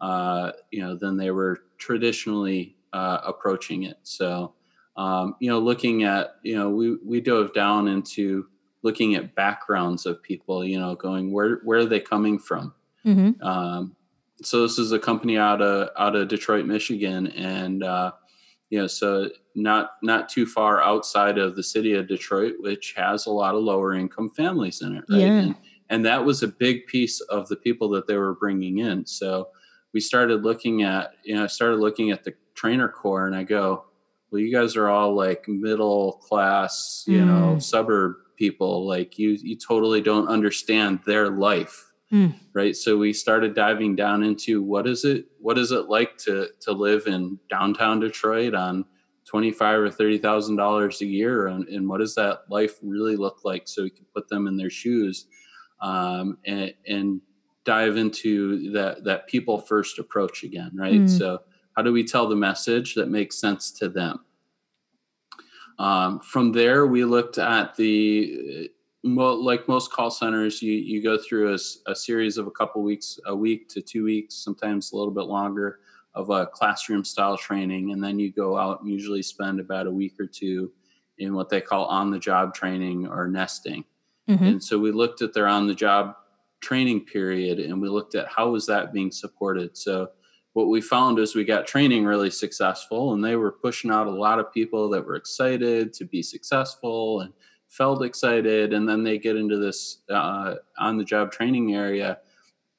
uh, 0.01 0.51
you 0.71 0.81
know 0.81 0.95
than 0.95 1.15
they 1.15 1.31
were 1.31 1.59
traditionally 1.77 2.75
uh, 2.91 3.19
approaching 3.23 3.83
it. 3.83 3.97
So 4.03 4.55
um, 4.97 5.35
you 5.39 5.49
know, 5.49 5.59
looking 5.59 6.03
at 6.03 6.35
you 6.43 6.55
know 6.55 6.69
we 6.69 6.97
we 7.05 7.21
dove 7.21 7.53
down 7.53 7.87
into 7.87 8.47
looking 8.81 9.15
at 9.15 9.35
backgrounds 9.35 10.05
of 10.05 10.21
people. 10.23 10.65
You 10.65 10.79
know, 10.79 10.95
going 10.95 11.31
where 11.31 11.59
where 11.63 11.79
are 11.79 11.85
they 11.85 11.99
coming 11.99 12.39
from? 12.39 12.73
hmm 13.03 13.31
Um, 13.41 13.95
so 14.41 14.61
this 14.61 14.77
is 14.77 14.91
a 14.91 14.99
company 14.99 15.37
out 15.37 15.61
of 15.61 15.89
out 15.97 16.15
of 16.15 16.27
Detroit, 16.27 16.65
Michigan, 16.65 17.27
and 17.27 17.83
uh, 17.83 18.11
you 18.69 18.79
know, 18.79 18.87
so 18.87 19.29
not 19.55 19.91
not 20.01 20.27
too 20.29 20.45
far 20.45 20.81
outside 20.81 21.37
of 21.37 21.55
the 21.55 21.63
city 21.63 21.93
of 21.93 22.07
Detroit, 22.07 22.55
which 22.59 22.93
has 22.97 23.25
a 23.25 23.31
lot 23.31 23.55
of 23.55 23.63
lower 23.63 23.93
income 23.93 24.29
families 24.31 24.81
in 24.81 24.95
it, 24.97 25.05
right? 25.09 25.19
Yeah. 25.21 25.27
And, 25.27 25.55
and 25.89 26.05
that 26.05 26.25
was 26.25 26.43
a 26.43 26.47
big 26.47 26.87
piece 26.87 27.21
of 27.21 27.47
the 27.47 27.55
people 27.55 27.87
that 27.89 28.07
they 28.07 28.17
were 28.17 28.33
bringing 28.35 28.79
in. 28.79 29.05
So 29.05 29.49
we 29.93 29.99
started 29.99 30.43
looking 30.43 30.83
at, 30.83 31.11
you 31.23 31.35
know, 31.35 31.43
I 31.43 31.47
started 31.47 31.77
looking 31.77 32.11
at 32.11 32.23
the 32.23 32.33
trainer 32.55 32.89
core, 32.89 33.27
and 33.27 33.35
I 33.35 33.43
go, 33.43 33.85
well, 34.31 34.41
you 34.41 34.51
guys 34.51 34.75
are 34.75 34.89
all 34.89 35.15
like 35.15 35.47
middle 35.47 36.13
class, 36.13 37.05
you 37.07 37.23
know, 37.23 37.55
Mm. 37.55 37.63
suburb 37.63 38.15
people. 38.35 38.85
Like 38.85 39.17
you, 39.17 39.29
you 39.41 39.55
totally 39.55 40.01
don't 40.01 40.27
understand 40.27 40.99
their 41.05 41.29
life 41.29 41.93
Mm. 42.15 42.33
right? 42.53 42.75
So 42.75 42.97
we 42.97 43.11
started 43.11 43.53
diving 43.53 43.95
down 43.97 44.23
into 44.23 44.63
what 44.63 44.87
is 44.87 45.03
it 45.03 45.25
what 45.39 45.57
is 45.57 45.73
it 45.73 45.89
like 45.89 46.17
to 46.19 46.47
to 46.61 46.71
live 46.71 47.07
in 47.07 47.39
downtown 47.49 47.99
detroit 47.99 48.53
on 48.53 48.85
25 49.25 49.79
or 49.79 49.91
30 49.91 50.19
thousand 50.19 50.55
dollars 50.55 51.01
a 51.01 51.05
year? 51.05 51.47
And, 51.47 51.67
and 51.67 51.89
what 51.89 51.99
does 51.99 52.15
that 52.15 52.43
life 52.49 52.77
really 52.81 53.17
look 53.17 53.39
like? 53.43 53.67
So 53.67 53.83
we 53.83 53.89
can 53.89 54.05
put 54.15 54.29
them 54.29 54.47
in 54.47 54.55
their 54.55 54.69
shoes 54.69 55.25
um, 55.81 56.37
and, 56.45 56.73
and 56.87 57.21
dive 57.65 57.97
into 57.97 58.71
that 58.71 59.03
that 59.03 59.27
people 59.27 59.59
first 59.59 59.99
approach 59.99 60.43
again 60.43 60.71
right? 60.73 61.01
Mm. 61.01 61.09
so 61.09 61.39
how 61.75 61.81
do 61.81 61.91
we 61.91 62.05
tell 62.05 62.29
the 62.29 62.35
message 62.35 62.95
that 62.95 63.09
makes 63.09 63.37
sense 63.37 63.71
to 63.71 63.89
them? 63.89 64.19
Um, 65.79 66.21
from 66.21 66.53
there 66.53 66.87
we 66.87 67.03
looked 67.03 67.37
at 67.37 67.75
the 67.75 68.69
mo- 69.05 69.35
like 69.35 69.67
most 69.67 69.91
call 69.91 70.11
centers, 70.11 70.61
you 70.61 70.73
you 70.73 71.01
go 71.01 71.17
through 71.17 71.53
a, 71.53 71.57
a 71.91 71.95
series 71.95 72.37
of 72.37 72.47
a 72.47 72.51
couple 72.51 72.83
weeks, 72.83 73.19
a 73.25 73.35
week 73.35 73.69
to 73.69 73.81
two 73.81 74.03
weeks, 74.03 74.35
sometimes 74.35 74.91
a 74.91 74.97
little 74.97 75.13
bit 75.13 75.25
longer, 75.25 75.79
of 76.15 76.29
a 76.29 76.47
classroom 76.47 77.05
style 77.05 77.37
training, 77.37 77.91
and 77.91 78.03
then 78.03 78.19
you 78.19 78.31
go 78.31 78.57
out 78.57 78.81
and 78.81 78.89
usually 78.89 79.21
spend 79.21 79.59
about 79.59 79.87
a 79.87 79.91
week 79.91 80.19
or 80.19 80.25
two 80.25 80.71
in 81.17 81.33
what 81.33 81.49
they 81.49 81.61
call 81.61 81.85
on 81.85 82.11
the 82.11 82.19
job 82.19 82.53
training 82.53 83.07
or 83.07 83.27
nesting. 83.27 83.85
hmm 84.27 84.43
And 84.43 84.63
so 84.63 84.77
we 84.77 84.91
looked 84.91 85.21
at 85.21 85.33
their 85.33 85.47
on 85.47 85.67
the 85.67 85.75
job 85.75 86.15
training 86.61 87.05
period, 87.05 87.59
and 87.59 87.81
we 87.81 87.89
looked 87.89 88.15
at 88.15 88.27
how 88.27 88.49
was 88.49 88.65
that 88.65 88.91
being 88.91 89.11
supported. 89.11 89.77
So 89.77 90.09
what 90.53 90.69
we 90.69 90.81
found 90.81 91.19
is 91.19 91.35
we 91.35 91.43
got 91.43 91.67
training 91.67 92.05
really 92.05 92.31
successful, 92.31 93.13
and 93.13 93.23
they 93.23 93.35
were 93.35 93.51
pushing 93.51 93.91
out 93.91 94.07
a 94.07 94.11
lot 94.11 94.39
of 94.39 94.51
people 94.51 94.89
that 94.89 95.05
were 95.05 95.15
excited 95.15 95.93
to 95.93 96.05
be 96.05 96.23
successful 96.23 97.21
and 97.21 97.33
felt 97.77 98.03
excited 98.03 98.73
and 98.73 98.87
then 98.87 99.03
they 99.03 99.17
get 99.17 99.35
into 99.35 99.57
this 99.57 99.99
uh, 100.09 100.55
on 100.77 100.97
the 100.97 101.03
job 101.03 101.31
training 101.31 101.75
area 101.75 102.19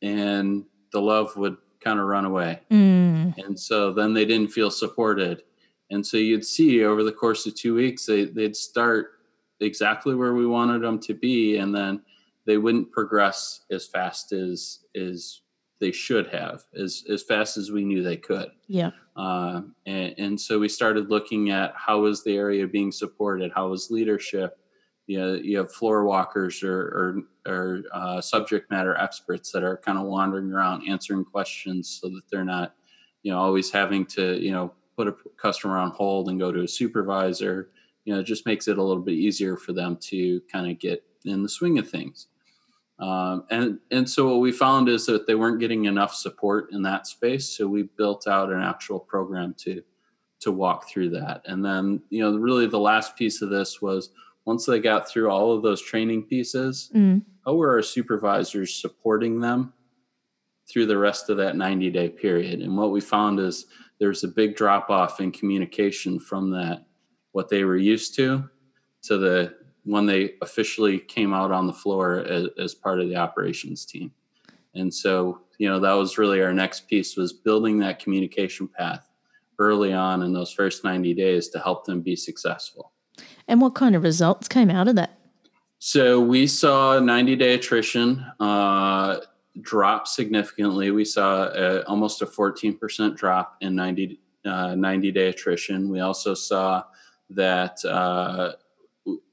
and 0.03 0.65
the 0.93 1.00
love 1.00 1.37
would 1.37 1.57
kind 1.81 2.00
of 2.00 2.07
run 2.07 2.25
away 2.25 2.61
Mm. 2.71 3.37
and 3.38 3.59
so 3.59 3.93
then 3.93 4.15
they 4.15 4.25
didn't 4.25 4.50
feel 4.53 4.71
supported 4.71 5.43
and 5.91 6.05
so 6.05 6.17
you'd 6.17 6.45
see 6.45 6.85
over 6.85 7.05
the 7.05 7.12
course 7.12 7.47
of 7.47 7.55
two 7.55 7.75
weeks 7.75 8.07
they, 8.07 8.25
they'd 8.25 8.57
start 8.57 9.12
exactly 9.61 10.15
where 10.15 10.35
we 10.35 10.47
wanted 10.47 10.83
them 10.83 10.99
to 11.00 11.15
be 11.15 11.59
and 11.59 11.75
then 11.75 12.00
they 12.47 12.59
wouldn't 12.59 12.91
progress 12.93 13.61
as 13.71 13.87
fast 13.87 14.33
as 14.33 14.81
as 14.97 15.41
they 15.81 15.93
should 15.93 16.26
have 16.29 16.62
as 16.76 17.05
as 17.09 17.23
fast 17.23 17.57
as 17.57 17.71
we 17.71 17.85
knew 17.85 18.03
they 18.03 18.17
could 18.17 18.50
Yeah. 18.67 18.91
um, 19.17 19.75
and, 19.87 20.15
and 20.19 20.41
so 20.41 20.59
we 20.59 20.69
started 20.69 21.11
looking 21.11 21.50
at 21.50 21.73
how 21.76 22.00
was 22.00 22.25
the 22.25 22.37
area 22.37 22.67
being 22.67 22.91
supported 22.93 23.53
how 23.55 23.69
was 23.69 23.91
leadership 23.91 24.59
you 25.07 25.19
know, 25.19 25.35
you 25.35 25.59
have 25.59 25.73
floor 25.73 26.05
walkers 26.05 26.63
or 26.63 27.25
or, 27.47 27.53
or 27.53 27.83
uh, 27.93 28.21
subject 28.21 28.71
matter 28.71 28.97
experts 28.97 29.53
that 29.53 29.63
are 29.63 29.77
kind 29.77 29.99
of 29.99 30.05
wandering 30.05 30.53
around 30.53 30.87
answering 30.89 31.25
questions 31.25 31.99
so 32.01 32.09
that 32.09 32.23
they're 32.31 32.45
not 32.45 32.75
you 33.23 33.33
know 33.33 33.39
always 33.39 33.71
having 33.71 34.05
to 34.07 34.43
you 34.43 34.53
know 34.53 34.73
put 34.97 35.09
a 35.09 35.15
customer 35.37 35.77
on 35.77 35.91
hold 35.91 36.29
and 36.29 36.41
go 36.41 36.51
to 36.51 36.63
a 36.63 36.69
supervisor 36.69 37.71
you 38.05 38.15
know 38.15 38.21
it 38.21 38.25
just 38.25 38.47
makes 38.47 38.69
it 38.69 38.79
a 38.79 38.83
little 38.83 39.03
bit 39.03 39.15
easier 39.15 39.57
for 39.57 39.73
them 39.73 39.97
to 40.01 40.41
kind 40.51 40.71
of 40.71 40.79
get 40.79 41.05
in 41.25 41.43
the 41.43 41.49
swing 41.49 41.79
of 41.79 41.89
things 41.89 42.29
um, 42.99 43.45
and 43.51 43.79
and 43.91 44.09
so 44.09 44.27
what 44.29 44.41
we 44.41 44.51
found 44.51 44.89
is 44.89 45.07
that 45.07 45.27
they 45.27 45.35
weren't 45.35 45.61
getting 45.61 45.85
enough 45.85 46.15
support 46.15 46.69
in 46.73 46.83
that 46.83 47.07
space 47.07 47.57
so 47.57 47.67
we 47.67 47.83
built 47.97 48.27
out 48.27 48.51
an 48.51 48.63
actual 48.63 48.99
program 48.99 49.55
to 49.59 49.83
to 50.41 50.53
walk 50.53 50.89
through 50.89 51.11
that. 51.11 51.43
And 51.47 51.65
then, 51.65 52.03
you 52.11 52.21
know, 52.21 52.37
really 52.37 52.67
the 52.67 52.79
last 52.79 53.17
piece 53.17 53.43
of 53.43 53.51
this 53.51 53.81
was 53.81 54.11
once 54.47 54.65
they 54.65 54.79
got 54.79 55.09
through 55.09 55.29
all 55.29 55.53
of 55.53 55.62
those 55.62 55.83
training 55.83 56.23
pieces, 56.23 56.91
Mm. 56.95 57.23
how 57.45 57.55
were 57.55 57.71
our 57.71 57.83
supervisors 57.83 58.75
supporting 58.75 59.41
them 59.41 59.73
through 60.69 60.87
the 60.87 60.97
rest 60.97 61.29
of 61.29 61.37
that 61.37 61.57
90 61.57 61.91
day 61.91 62.09
period? 62.09 62.61
And 62.61 62.76
what 62.76 62.93
we 62.93 63.00
found 63.00 63.38
is 63.41 63.67
there's 63.99 64.25
a 64.25 64.29
big 64.29 64.57
drop 64.57 64.88
off 64.88 65.21
in 65.21 65.33
communication 65.33 66.19
from 66.19 66.50
that, 66.50 66.87
what 67.33 67.49
they 67.49 67.65
were 67.65 67.76
used 67.76 68.15
to, 68.17 68.49
to 69.03 69.19
the 69.19 69.55
when 69.85 70.05
they 70.07 70.35
officially 70.43 70.99
came 70.99 71.33
out 71.33 71.53
on 71.53 71.67
the 71.69 71.73
floor 71.73 72.19
as, 72.19 72.49
as 72.59 72.75
part 72.75 73.00
of 73.00 73.09
the 73.09 73.15
operations 73.15 73.85
team. 73.85 74.11
And 74.75 74.93
so, 74.93 75.43
you 75.59 75.69
know, 75.69 75.79
that 75.79 75.93
was 75.93 76.19
really 76.19 76.43
our 76.43 76.53
next 76.53 76.88
piece 76.88 77.17
was 77.17 77.33
building 77.33 77.79
that 77.79 78.00
communication 78.00 78.67
path 78.67 79.09
early 79.61 79.93
on 79.93 80.23
in 80.23 80.33
those 80.33 80.53
first 80.53 80.83
90 80.83 81.15
days 81.15 81.49
to 81.50 81.61
help 81.61 81.85
them 81.85 82.00
be 82.00 82.17
successful. 82.17 82.93
And 83.49 83.61
what 83.61 83.75
kind 83.75 83.95
of 83.95 84.03
results 84.03 84.49
came 84.49 84.71
out 84.71 84.88
of 84.88 84.97
that? 84.97 85.19
So 85.79 86.21
we 86.21 86.47
saw 86.47 86.99
90 86.99 87.37
day 87.37 87.55
attrition 87.55 88.25
uh, 88.41 89.19
drop 89.61 90.09
significantly. 90.09 90.91
We 90.91 91.05
saw 91.05 91.49
a, 91.49 91.83
almost 91.83 92.23
a 92.23 92.26
14% 92.26 93.17
drop 93.17 93.57
in 93.61 93.75
90, 93.75 94.19
uh, 94.45 94.75
90 94.75 95.12
day 95.12 95.29
attrition. 95.29 95.88
We 95.91 96.00
also 96.00 96.35
saw 96.35 96.85
that 97.31 97.85
uh, 97.85 98.53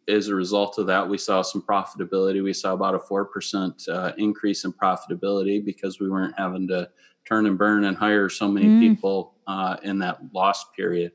as 0.08 0.27
a 0.27 0.36
result 0.36 0.77
of 0.77 0.88
that, 0.88 1.08
we 1.08 1.17
saw 1.17 1.41
some 1.41 1.62
profitability. 1.62 2.43
We 2.43 2.53
saw 2.53 2.74
about 2.74 2.93
a 2.93 3.00
4% 3.00 3.89
uh, 3.89 4.12
increase 4.17 4.65
in 4.65 4.74
profitability 4.74 5.63
because 5.63 6.00
we 6.00 6.10
weren't 6.10 6.38
having 6.38 6.67
to 6.67 6.89
turn 7.25 7.46
and 7.46 7.58
burn 7.58 7.86
and 7.86 7.96
hire 7.96 8.27
so 8.29 8.50
many 8.50 8.67
Mm. 8.67 8.79
people 8.79 9.36
uh, 9.48 9.77
in 9.84 10.00
that 10.00 10.20
lost 10.34 10.74
period. 10.75 11.13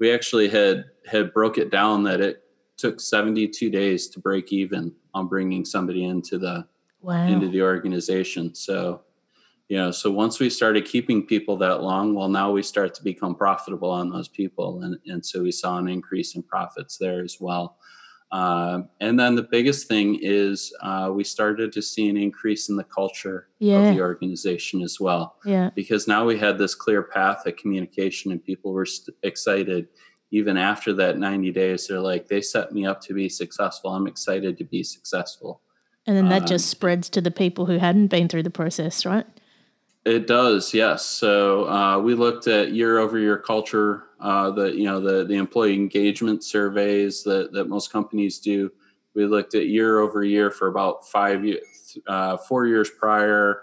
We 0.00 0.12
actually 0.12 0.48
had 0.48 0.86
had 1.06 1.32
broke 1.32 1.58
it 1.58 1.70
down 1.70 2.02
that 2.04 2.20
it 2.20 2.42
took 2.76 3.00
72 3.00 3.70
days 3.70 4.08
to 4.08 4.20
break 4.20 4.52
even 4.52 4.92
on 5.14 5.28
bringing 5.28 5.64
somebody 5.64 6.04
into 6.04 6.38
the 6.38 6.66
Wow. 7.02 7.26
into 7.26 7.48
the 7.48 7.62
organization. 7.62 8.54
So, 8.54 9.00
you 9.70 9.78
know, 9.78 9.90
so 9.90 10.10
once 10.10 10.38
we 10.38 10.50
started 10.50 10.84
keeping 10.84 11.26
people 11.26 11.56
that 11.56 11.82
long, 11.82 12.14
well, 12.14 12.28
now 12.28 12.52
we 12.52 12.62
start 12.62 12.92
to 12.94 13.02
become 13.02 13.34
profitable 13.34 13.90
on 13.90 14.10
those 14.10 14.28
people, 14.28 14.82
and 14.82 14.98
and 15.06 15.24
so 15.24 15.42
we 15.42 15.50
saw 15.52 15.78
an 15.78 15.88
increase 15.88 16.34
in 16.34 16.42
profits 16.42 16.98
there 16.98 17.22
as 17.22 17.38
well. 17.40 17.78
Um, 18.32 18.88
and 19.00 19.18
then 19.18 19.34
the 19.34 19.42
biggest 19.42 19.88
thing 19.88 20.18
is 20.22 20.72
uh, 20.82 21.10
we 21.12 21.24
started 21.24 21.72
to 21.72 21.82
see 21.82 22.08
an 22.08 22.16
increase 22.16 22.68
in 22.68 22.76
the 22.76 22.84
culture 22.84 23.48
Yeah. 23.58 23.78
of 23.88 23.94
the 23.96 24.00
organization 24.00 24.82
as 24.82 25.00
well 25.00 25.36
yeah. 25.44 25.70
because 25.74 26.06
now 26.06 26.24
we 26.24 26.38
had 26.38 26.56
this 26.56 26.74
clear 26.76 27.02
path 27.02 27.44
of 27.46 27.56
communication 27.56 28.30
and 28.30 28.42
people 28.44 28.72
were 28.72 28.86
st- 28.86 29.16
excited 29.24 29.88
even 30.30 30.56
after 30.56 30.92
that 30.92 31.18
90 31.18 31.50
days 31.50 31.88
they're 31.88 31.98
like 31.98 32.28
they 32.28 32.40
set 32.40 32.70
me 32.72 32.86
up 32.86 33.00
to 33.00 33.14
be 33.14 33.28
successful 33.28 33.90
i'm 33.90 34.06
excited 34.06 34.56
to 34.58 34.64
be 34.64 34.84
successful 34.84 35.60
And 36.06 36.16
then 36.16 36.28
that 36.28 36.42
Um, 36.42 36.46
just 36.48 36.66
spreads 36.70 37.10
to 37.10 37.20
the 37.20 37.32
people 37.32 37.66
who 37.66 37.78
hadn't 37.78 38.08
been 38.08 38.28
through 38.28 38.44
the 38.44 38.50
process, 38.62 39.04
right? 39.04 39.26
It 40.04 40.26
does 40.26 40.72
yes. 40.72 41.04
So 41.04 41.68
uh, 41.68 41.98
we 41.98 42.14
looked 42.14 42.46
at 42.46 42.72
year 42.72 42.98
over 42.98 43.18
year 43.18 43.38
culture 43.38 44.04
uh, 44.20 44.50
the 44.50 44.74
you 44.74 44.84
know 44.84 45.00
the 45.00 45.24
the 45.24 45.34
employee 45.34 45.74
engagement 45.74 46.44
surveys 46.44 47.22
that 47.24 47.52
that 47.52 47.68
most 47.68 47.92
companies 47.92 48.38
do. 48.38 48.70
We 49.14 49.26
looked 49.26 49.54
at 49.54 49.66
year 49.66 49.98
over 49.98 50.22
year 50.22 50.50
for 50.50 50.68
about 50.68 51.08
five 51.08 51.44
years 51.44 51.98
uh, 52.06 52.36
four 52.36 52.66
years 52.66 52.90
prior 52.90 53.62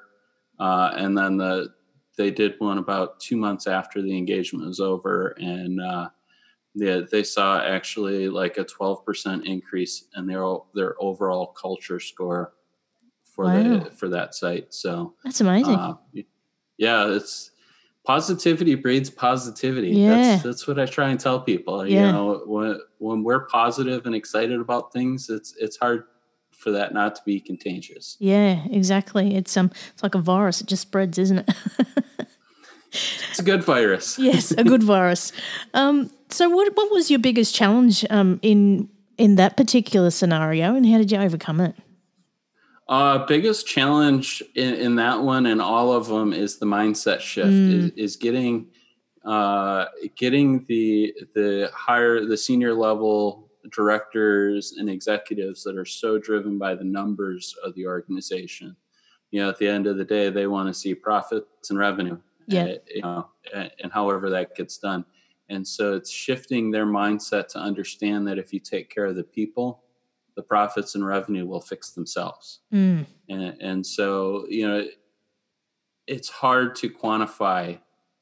uh, 0.60 0.92
and 0.96 1.18
then 1.18 1.38
the 1.38 1.74
they 2.18 2.32
did 2.32 2.56
one 2.60 2.80
about 2.80 3.20
two 3.20 3.38
months 3.38 3.68
after 3.68 4.02
the 4.02 4.18
engagement 4.18 4.66
was 4.66 4.80
over 4.80 5.36
and 5.40 5.80
uh, 5.80 6.10
yeah, 6.74 7.02
they 7.12 7.24
saw 7.24 7.60
actually 7.60 8.30
like 8.30 8.58
a 8.58 8.66
12% 8.66 9.46
increase 9.46 10.06
in 10.16 10.28
their 10.28 10.58
their 10.76 10.96
overall 11.02 11.48
culture 11.48 12.00
score 12.00 12.54
for 13.38 13.46
Wow. 13.46 13.62
the 13.86 13.92
for 13.92 14.10
that 14.10 14.34
site 14.36 14.74
so 14.74 15.14
That's 15.24 15.40
amazing. 15.40 15.76
uh, 15.76 15.94
yeah, 16.78 17.08
it's 17.16 17.52
positivity 18.04 18.76
breeds 18.76 19.10
positivity. 19.10 19.90
Yeah. 19.92 20.10
That's 20.16 20.44
that's 20.44 20.68
what 20.68 20.80
I 20.80 20.86
try 20.86 21.10
and 21.10 21.20
tell 21.20 21.40
people. 21.42 21.86
You 21.88 22.02
know, 22.02 22.42
when 22.46 22.80
when 23.00 23.24
we're 23.24 23.46
positive 23.48 24.06
and 24.06 24.14
excited 24.16 24.60
about 24.60 24.92
things, 24.94 25.30
it's 25.30 25.54
it's 25.60 25.78
hard 25.78 26.04
for 26.52 26.72
that 26.72 26.94
not 26.94 27.16
to 27.16 27.22
be 27.26 27.40
contagious. 27.40 28.18
yeah, 28.20 28.64
exactly. 28.72 29.36
It's 29.36 29.56
um, 29.58 29.72
it's 29.94 30.02
like 30.04 30.16
a 30.16 30.20
virus. 30.20 30.62
It 30.62 30.68
just 30.68 30.82
spreads, 30.84 31.18
isn't 31.18 31.40
it? 31.40 31.50
It's 33.30 33.40
a 33.40 33.44
good 33.44 33.64
virus. 33.64 34.18
yes, 34.18 34.52
a 34.52 34.64
good 34.64 34.82
virus. 34.82 35.32
Um, 35.74 36.10
so 36.30 36.50
what 36.50 36.74
what 36.76 36.90
was 36.92 37.12
your 37.12 37.20
biggest 37.20 37.54
challenge 37.54 38.06
um 38.10 38.40
in 38.42 38.90
in 39.18 39.36
that 39.36 39.58
particular 39.58 40.10
scenario, 40.10 40.74
and 40.76 40.86
how 40.86 40.98
did 40.98 41.12
you 41.12 41.20
overcome 41.20 41.60
it? 41.62 41.76
Uh, 42.90 43.26
biggest 43.26 43.68
challenge 43.68 44.42
in, 44.56 44.74
in 44.76 44.96
that 44.96 45.22
one 45.22 45.48
and 45.48 45.62
all 45.62 45.92
of 45.92 46.08
them 46.08 46.32
is 46.32 46.58
the 46.58 46.66
mindset 46.66 47.20
shift. 47.20 47.50
Is, 47.50 47.92
is 47.92 48.16
getting 48.16 48.68
uh, 49.26 49.86
getting 50.16 50.66
the 50.68 51.14
the 51.36 51.70
higher 51.74 52.26
the 52.26 52.38
senior 52.38 52.74
level 52.74 53.50
directors 53.72 54.76
and 54.78 54.90
executives 54.90 55.64
that 55.64 55.76
are 55.76 55.86
so 55.86 56.18
driven 56.18 56.58
by 56.58 56.74
the 56.76 56.84
numbers 56.84 57.54
of 57.64 57.76
the 57.76 57.86
organization. 57.86 58.76
You 59.32 59.42
know, 59.42 59.50
at 59.50 59.58
the 59.58 59.68
end 59.68 59.88
of 59.88 59.98
the 59.98 60.06
day, 60.06 60.30
they 60.30 60.48
want 60.48 60.70
to 60.70 60.74
see 60.74 60.96
profits 60.96 61.70
and 61.70 61.78
revenue. 61.78 62.18
Yeah. 62.48 62.64
uh, 62.64 62.76
you 62.88 63.02
know, 63.02 63.28
and, 63.54 63.72
and 63.84 63.92
however 63.92 64.30
that 64.30 64.56
gets 64.56 64.78
done. 64.78 65.04
And 65.50 65.68
so 65.68 65.94
it's 65.96 66.10
shifting 66.10 66.72
their 66.72 66.86
mindset 66.86 67.48
to 67.50 67.60
understand 67.60 68.28
that 68.28 68.38
if 68.38 68.54
you 68.54 68.60
take 68.60 68.90
care 68.90 69.06
of 69.06 69.16
the 69.16 69.24
people, 69.24 69.84
the 70.38 70.44
profits 70.44 70.94
and 70.96 71.06
revenue 71.06 71.48
will 71.48 71.60
fix 71.60 71.92
themselves. 71.92 72.60
Mm, 72.72 73.08
And, 73.28 73.42
and 73.60 73.86
so, 73.86 74.46
you 74.48 74.66
know, 74.66 74.86
it's 76.06 76.30
hard 76.30 76.76
to 76.76 76.90
quantify 76.90 77.80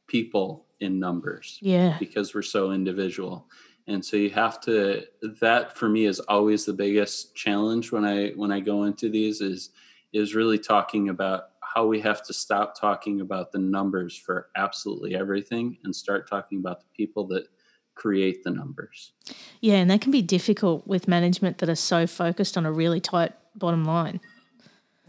people 0.08 0.65
in 0.80 0.97
numbers 0.97 1.60
yeah, 1.62 1.97
because 1.99 2.34
we're 2.34 2.41
so 2.41 2.71
individual. 2.71 3.47
And 3.88 4.04
so 4.04 4.17
you 4.17 4.30
have 4.32 4.60
to 4.62 5.04
that 5.41 5.78
for 5.78 5.89
me 5.89 6.06
is 6.06 6.19
always 6.21 6.65
the 6.65 6.73
biggest 6.73 7.36
challenge 7.36 7.91
when 7.91 8.04
I 8.06 8.30
when 8.30 8.51
I 8.51 8.60
go 8.62 8.86
into 8.86 9.10
these 9.10 9.41
is 9.41 9.69
is 10.13 10.34
really 10.34 10.58
talking 10.58 11.10
about 11.10 11.49
how 11.62 11.86
we 11.86 11.99
have 11.99 12.23
to 12.25 12.34
stop 12.34 12.80
talking 12.80 13.21
about 13.21 13.51
the 13.51 13.60
numbers 13.60 14.17
for 14.17 14.47
absolutely 14.56 15.15
everything 15.15 15.78
and 15.84 15.95
start 15.95 16.28
talking 16.30 16.60
about 16.60 16.80
the 16.80 16.88
people 16.95 17.28
that 17.28 17.47
create 17.96 18.44
the 18.44 18.52
numbers. 18.52 19.12
yeah, 19.62 19.76
and 19.76 19.90
that 19.90 20.02
can 20.02 20.12
be 20.12 20.22
difficult 20.22 20.86
with 20.88 21.08
management 21.08 21.58
that 21.60 21.70
are 21.70 21.76
so 21.76 22.06
focused 22.06 22.58
on 22.58 22.66
a 22.66 22.72
really 22.72 23.00
tight 23.00 23.34
bottom 23.56 23.86
line. 23.86 24.20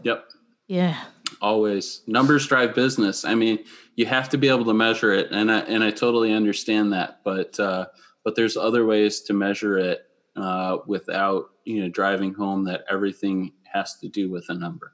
Yep. 0.03 0.25
Yeah, 0.67 1.01
always 1.41 2.01
numbers 2.07 2.47
drive 2.47 2.73
business 2.73 3.23
i 3.23 3.35
mean 3.35 3.59
you 3.95 4.05
have 4.05 4.27
to 4.27 4.37
be 4.37 4.47
able 4.49 4.65
to 4.65 4.73
measure 4.73 5.13
it 5.13 5.29
and 5.31 5.51
i 5.51 5.59
and 5.59 5.83
i 5.83 5.91
totally 5.91 6.33
understand 6.33 6.93
that 6.93 7.19
but 7.23 7.59
uh 7.59 7.85
but 8.23 8.35
there's 8.35 8.57
other 8.57 8.85
ways 8.85 9.21
to 9.21 9.33
measure 9.33 9.77
it 9.77 10.07
uh 10.35 10.77
without 10.87 11.51
you 11.63 11.81
know 11.81 11.89
driving 11.89 12.33
home 12.33 12.63
that 12.63 12.83
everything 12.89 13.51
has 13.71 13.99
to 13.99 14.07
do 14.07 14.31
with 14.31 14.45
a 14.49 14.53
number 14.53 14.93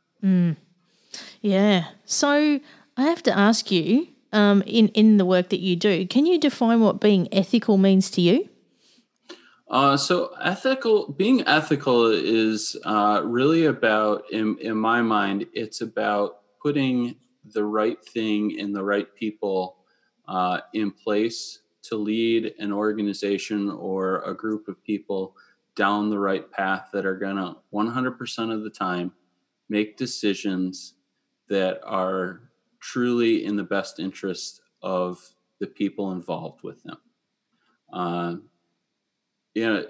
yeah. 1.41 1.85
So 2.05 2.59
I 2.97 3.03
have 3.03 3.23
to 3.23 3.37
ask 3.37 3.71
you, 3.71 4.07
um, 4.33 4.61
in 4.65 4.89
in 4.89 5.17
the 5.17 5.25
work 5.25 5.49
that 5.49 5.59
you 5.59 5.75
do, 5.75 6.05
can 6.07 6.25
you 6.25 6.39
define 6.39 6.81
what 6.81 6.99
being 6.99 7.27
ethical 7.31 7.77
means 7.77 8.09
to 8.11 8.21
you? 8.21 8.49
Uh, 9.69 9.97
so 9.97 10.35
ethical, 10.39 11.11
being 11.13 11.41
ethical 11.47 12.05
is 12.05 12.77
uh, 12.85 13.21
really 13.25 13.65
about, 13.65 14.23
in, 14.31 14.55
in 14.59 14.77
my 14.77 15.01
mind, 15.01 15.47
it's 15.51 15.81
about 15.81 16.41
putting 16.61 17.15
the 17.53 17.63
right 17.63 18.03
thing 18.05 18.51
in 18.51 18.71
the 18.71 18.83
right 18.83 19.07
people 19.15 19.77
uh, 20.27 20.59
in 20.73 20.91
place 20.91 21.59
to 21.81 21.95
lead 21.95 22.53
an 22.59 22.71
organization 22.71 23.69
or 23.69 24.21
a 24.21 24.35
group 24.35 24.67
of 24.67 24.81
people 24.83 25.35
down 25.75 26.09
the 26.09 26.19
right 26.19 26.51
path 26.51 26.89
that 26.93 27.05
are 27.05 27.17
going 27.17 27.35
to 27.35 27.55
100% 27.73 28.53
of 28.53 28.63
the 28.63 28.69
time 28.69 29.11
make 29.69 29.97
decisions 29.97 30.93
that 31.49 31.81
are 31.83 32.41
truly 32.93 33.45
in 33.45 33.55
the 33.55 33.63
best 33.63 33.97
interest 33.99 34.61
of 34.81 35.17
the 35.59 35.67
people 35.67 36.11
involved 36.11 36.61
with 36.63 36.83
them. 36.83 36.97
Uh, 37.91 38.35
you 39.55 39.65
know 39.67 39.85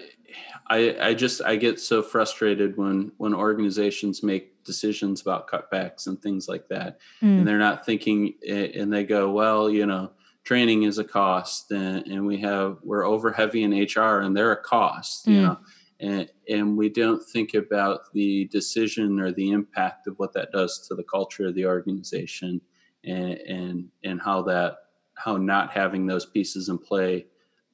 i 0.68 0.94
i 1.00 1.14
just 1.14 1.40
i 1.42 1.56
get 1.56 1.80
so 1.80 2.02
frustrated 2.02 2.76
when 2.76 3.10
when 3.16 3.32
organizations 3.34 4.22
make 4.22 4.62
decisions 4.62 5.22
about 5.22 5.48
cutbacks 5.48 6.06
and 6.06 6.20
things 6.20 6.48
like 6.48 6.68
that 6.68 6.98
Mm. 7.22 7.38
and 7.38 7.48
they're 7.48 7.58
not 7.58 7.86
thinking 7.86 8.34
and 8.46 8.92
they 8.92 9.04
go 9.04 9.30
well 9.32 9.70
you 9.70 9.86
know 9.86 10.10
training 10.44 10.82
is 10.82 10.98
a 10.98 11.04
cost 11.04 11.70
and, 11.70 12.06
and 12.06 12.26
we 12.26 12.36
have 12.40 12.76
we're 12.82 13.06
over 13.06 13.32
heavy 13.32 13.62
in 13.62 13.70
hr 13.72 14.20
and 14.20 14.36
they're 14.36 14.52
a 14.52 14.62
cost 14.62 15.26
you 15.26 15.38
Mm. 15.38 15.42
know 15.44 15.58
and 16.00 16.28
and 16.50 16.76
we 16.76 16.90
don't 16.90 17.22
think 17.24 17.54
about 17.54 18.12
the 18.12 18.44
decision 18.58 19.18
or 19.18 19.32
the 19.32 19.50
impact 19.50 20.06
of 20.08 20.18
what 20.18 20.34
that 20.34 20.52
does 20.52 20.86
to 20.88 20.94
the 20.94 21.04
culture 21.04 21.46
of 21.46 21.54
the 21.54 21.64
organization 21.64 22.60
and 23.04 23.32
and 23.32 23.88
and 24.02 24.20
how 24.20 24.42
that 24.42 24.76
how 25.14 25.36
not 25.36 25.70
having 25.72 26.06
those 26.06 26.26
pieces 26.26 26.68
in 26.68 26.78
play 26.78 27.26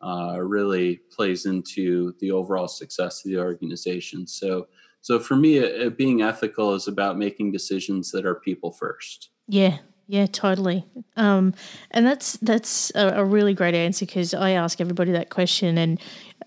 uh, 0.02 0.38
really 0.40 1.00
plays 1.10 1.46
into 1.46 2.14
the 2.20 2.30
overall 2.30 2.68
success 2.68 3.24
of 3.24 3.30
the 3.30 3.38
organization. 3.38 4.26
So, 4.26 4.68
so 5.00 5.18
for 5.18 5.36
me, 5.36 5.58
it, 5.58 5.96
being 5.96 6.22
ethical 6.22 6.74
is 6.74 6.88
about 6.88 7.18
making 7.18 7.52
decisions 7.52 8.10
that 8.12 8.24
are 8.24 8.34
people 8.34 8.72
first. 8.72 9.30
Yeah, 9.46 9.78
yeah, 10.06 10.26
totally. 10.26 10.86
Um, 11.16 11.54
and 11.90 12.06
that's 12.06 12.34
that's 12.38 12.90
a, 12.94 13.20
a 13.20 13.24
really 13.24 13.54
great 13.54 13.74
answer 13.74 14.06
because 14.06 14.32
I 14.32 14.50
ask 14.50 14.80
everybody 14.80 15.12
that 15.12 15.30
question, 15.30 15.76
and 15.76 16.00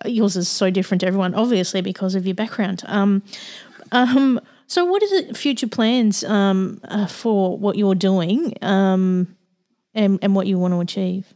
yours 0.06 0.36
is 0.36 0.50
so 0.50 0.70
different 0.70 1.02
to 1.02 1.08
everyone, 1.08 1.36
obviously 1.36 1.82
because 1.82 2.16
of 2.16 2.26
your 2.26 2.36
background. 2.36 2.84
Um, 2.88 3.24
um, 3.92 4.40
so, 4.68 4.86
what 4.86 5.04
are 5.04 5.22
the 5.24 5.34
future 5.34 5.68
plans 5.68 6.24
um, 6.24 6.80
uh, 6.86 7.08
for 7.08 7.58
what 7.58 7.78
you're 7.78 7.96
doing 7.96 8.54
um, 8.62 9.36
and 9.94 10.20
and 10.22 10.36
what 10.36 10.48
you 10.48 10.58
want 10.58 10.74
to 10.74 10.80
achieve? 10.80 11.34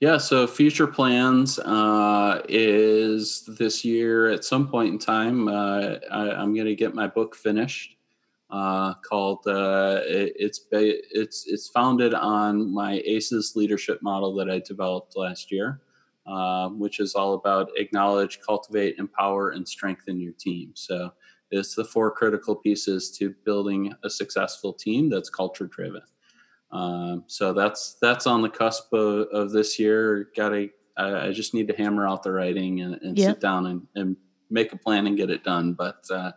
Yeah, 0.00 0.18
so 0.18 0.46
future 0.46 0.86
plans 0.86 1.58
uh, 1.58 2.42
is 2.48 3.48
this 3.58 3.84
year 3.84 4.28
at 4.28 4.44
some 4.44 4.68
point 4.68 4.92
in 4.92 4.98
time. 4.98 5.48
Uh, 5.48 5.94
I, 6.10 6.42
am 6.42 6.52
going 6.52 6.66
to 6.66 6.74
get 6.74 6.94
my 6.94 7.06
book 7.06 7.34
finished 7.34 7.96
uh, 8.50 8.94
called 8.94 9.46
uh, 9.46 10.00
it, 10.04 10.32
it's 10.36 10.66
it's 10.70 11.44
it's 11.46 11.68
founded 11.68 12.14
on 12.14 12.72
my 12.72 13.02
ACEs 13.04 13.54
leadership 13.56 14.02
model 14.02 14.34
that 14.34 14.50
I 14.50 14.60
developed 14.60 15.16
last 15.16 15.50
year, 15.50 15.80
uh, 16.26 16.68
which 16.68 17.00
is 17.00 17.14
all 17.14 17.34
about 17.34 17.70
acknowledge, 17.76 18.40
cultivate, 18.40 18.96
empower, 18.98 19.50
and 19.50 19.66
strengthen 19.66 20.20
your 20.20 20.34
team. 20.34 20.72
So 20.74 21.12
it's 21.54 21.74
the 21.74 21.84
four 21.84 22.10
critical 22.10 22.56
pieces 22.56 23.10
to 23.18 23.34
building 23.44 23.94
a 24.02 24.10
successful 24.10 24.72
team 24.72 25.08
that's 25.08 25.30
culture 25.30 25.66
driven. 25.66 26.02
Um, 26.72 27.24
so 27.28 27.52
that's 27.52 27.96
that's 28.02 28.26
on 28.26 28.42
the 28.42 28.48
cusp 28.48 28.92
of, 28.92 29.28
of 29.28 29.52
this 29.52 29.78
year. 29.78 30.30
Got 30.36 30.50
to 30.50 30.68
I, 30.96 31.28
I, 31.28 31.32
just 31.32 31.54
need 31.54 31.68
to 31.68 31.76
hammer 31.76 32.06
out 32.08 32.22
the 32.22 32.32
writing 32.32 32.80
and, 32.80 32.94
and 33.02 33.18
yep. 33.18 33.34
sit 33.34 33.40
down 33.40 33.66
and, 33.66 33.86
and, 33.94 34.16
make 34.50 34.72
a 34.72 34.76
plan 34.76 35.06
and 35.06 35.16
get 35.16 35.30
it 35.30 35.42
done. 35.42 35.72
But 35.72 36.04
uh, 36.10 36.30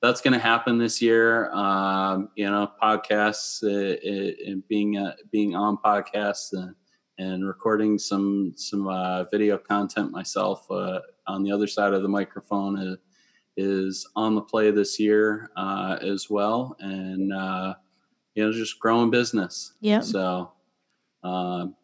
that's 0.00 0.20
going 0.20 0.32
to 0.32 0.38
happen 0.38 0.78
this 0.78 1.00
year. 1.00 1.52
Um, 1.52 2.30
you 2.34 2.50
know, 2.50 2.72
podcasts 2.82 3.62
uh, 3.62 4.50
and 4.50 4.66
being 4.68 4.96
uh, 4.96 5.14
being 5.30 5.54
on 5.54 5.76
podcasts 5.76 6.52
and, 6.52 6.74
and 7.18 7.46
recording 7.46 7.98
some 7.98 8.54
some 8.56 8.88
uh, 8.88 9.24
video 9.24 9.58
content 9.58 10.10
myself 10.10 10.68
uh, 10.70 11.00
on 11.26 11.44
the 11.44 11.52
other 11.52 11.66
side 11.66 11.92
of 11.92 12.02
the 12.02 12.08
microphone 12.08 12.98
is, 13.56 14.08
on 14.16 14.34
the 14.34 14.40
play 14.40 14.70
this 14.70 14.98
year 14.98 15.50
uh, 15.56 15.98
as 16.00 16.28
well, 16.30 16.76
and 16.80 17.32
uh, 17.32 17.74
you 18.34 18.44
know, 18.44 18.52
just 18.52 18.78
growing 18.80 19.10
business. 19.10 19.74
Yeah. 19.80 20.00
So, 20.00 20.52
um, 21.22 21.76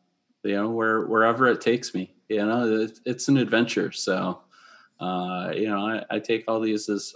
you 0.43 0.55
know, 0.55 0.71
where 0.71 1.07
wherever 1.07 1.47
it 1.47 1.61
takes 1.61 1.95
me, 1.95 2.15
you 2.29 2.45
know, 2.45 2.83
it, 2.83 2.99
it's 3.05 3.29
an 3.29 3.37
adventure. 3.37 3.93
So, 3.93 4.41
you 5.01 5.69
know, 5.69 5.87
I, 5.87 6.05
I, 6.11 6.19
take 6.19 6.45
all 6.49 6.61
these 6.61 6.89
as 6.89 7.13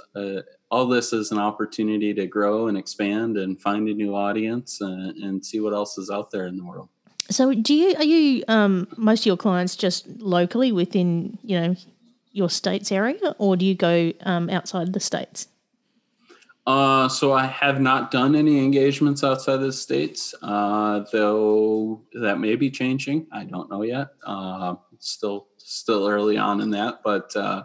all 0.73 0.87
this 0.87 1.13
is 1.13 1.31
an 1.31 1.39
opportunity 1.39 2.15
to 2.15 2.27
grow 2.27 2.67
and 2.67 2.79
expand 2.79 3.37
and 3.37 3.61
find 3.61 3.87
a 3.89 3.93
new 3.93 4.17
audience 4.17 4.81
and, 4.81 5.17
and 5.19 5.45
see 5.45 5.61
what 5.61 5.75
else 5.75 5.99
is 5.99 6.09
out 6.11 6.31
there 6.31 6.47
in 6.47 6.57
the 6.57 6.65
world. 6.65 6.89
So, 7.31 7.53
do 7.55 7.75
you 7.75 7.95
are 7.97 8.05
you 8.05 8.43
um, 8.49 8.89
most 8.97 9.21
of 9.21 9.27
your 9.27 9.37
clients 9.37 9.77
just 9.77 10.09
locally 10.19 10.73
within 10.73 11.39
you 11.43 11.61
know 11.61 11.77
your 12.33 12.51
state's 12.51 12.91
area, 12.91 13.35
or 13.39 13.57
do 13.57 13.65
you 13.65 13.75
go 13.75 14.13
um, 14.25 14.51
outside 14.51 14.93
the 14.93 15.01
states? 15.01 15.49
Uh, 16.67 17.09
so 17.09 17.33
I 17.33 17.47
have 17.47 17.81
not 17.81 18.11
done 18.13 18.37
any 18.37 18.59
engagements 18.59 19.25
outside 19.25 19.57
the 19.57 19.73
states, 19.73 20.33
uh, 20.43 21.05
though 21.13 22.03
that 22.15 22.39
may 22.39 22.55
be 22.55 22.71
changing. 22.71 23.27
I 23.33 23.45
don't 23.45 23.69
know 23.69 23.83
yet. 23.83 24.09
Uh, 24.25 24.77
still, 24.99 25.49
still 25.57 26.07
early 26.07 26.37
on 26.37 26.61
in 26.61 26.71
that, 26.71 27.01
but 27.03 27.35
uh, 27.35 27.65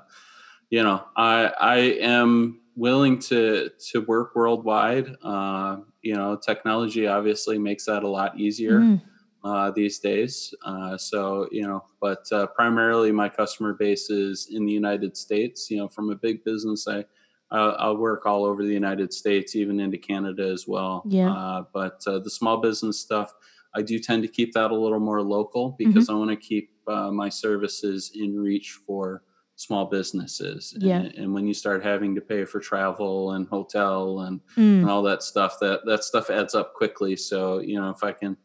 you 0.69 0.83
know, 0.83 1.03
I 1.15 1.45
I 1.59 1.77
am 2.01 2.61
willing 2.75 3.19
to 3.19 3.69
to 3.91 4.01
work 4.01 4.35
worldwide. 4.35 5.15
Uh, 5.21 5.77
you 6.01 6.15
know, 6.15 6.35
technology 6.35 7.07
obviously 7.07 7.59
makes 7.59 7.85
that 7.85 8.03
a 8.03 8.07
lot 8.07 8.39
easier 8.39 8.79
mm. 8.79 9.01
Uh, 9.47 9.71
these 9.71 9.99
days. 9.99 10.53
Uh, 10.65 10.97
so 10.97 11.47
you 11.51 11.63
know, 11.63 11.83
but 12.01 12.25
uh, 12.31 12.47
primarily 12.47 13.11
my 13.11 13.29
customer 13.29 13.73
base 13.73 14.09
is 14.09 14.49
in 14.51 14.65
the 14.65 14.71
United 14.71 15.15
States. 15.15 15.71
You 15.71 15.77
know, 15.77 15.87
from 15.87 16.09
a 16.09 16.15
big 16.15 16.43
business, 16.43 16.87
I 16.87 17.05
I'll 17.49 17.95
work 17.95 18.25
all 18.25 18.43
over 18.43 18.63
the 18.63 18.73
United 18.73 19.13
States, 19.13 19.55
even 19.55 19.79
into 19.79 19.97
Canada 19.97 20.49
as 20.49 20.67
well. 20.67 21.03
Yeah. 21.07 21.31
Uh, 21.31 21.63
but 21.73 22.03
uh, 22.05 22.19
the 22.19 22.29
small 22.29 22.57
business 22.57 22.99
stuff, 22.99 23.33
I 23.73 23.81
do 23.81 23.99
tend 23.99 24.23
to 24.23 24.27
keep 24.27 24.51
that 24.53 24.71
a 24.71 24.75
little 24.75 24.99
more 24.99 25.21
local 25.21 25.75
because 25.77 26.07
mm-hmm. 26.07 26.15
I 26.15 26.19
want 26.19 26.31
to 26.31 26.35
keep 26.35 26.71
my 26.85 27.29
services 27.29 28.11
in 28.15 28.37
reach 28.37 28.79
for 28.85 29.23
small 29.55 29.85
businesses. 29.85 30.75
Yeah. 30.77 30.99
And, 30.99 31.15
and, 31.15 31.33
when 31.33 31.47
you 31.47 31.53
start 31.53 31.83
having 31.83 32.13
to 32.15 32.21
pay 32.21 32.45
for 32.45 32.59
travel 32.59 33.31
and 33.31 33.47
hotel 33.47 34.21
and, 34.21 34.39
mm. 34.55 34.81
and 34.81 34.89
all 34.89 35.01
that 35.03 35.23
stuff, 35.23 35.57
that 35.61 35.85
that 35.85 36.03
stuff 36.03 36.29
adds 36.29 36.53
up 36.53 36.73
quickly. 36.73 37.15
So 37.15 37.59
you 37.59 37.79
know, 37.79 37.89
if 37.89 38.03
I 38.03 38.11
can 38.11 38.37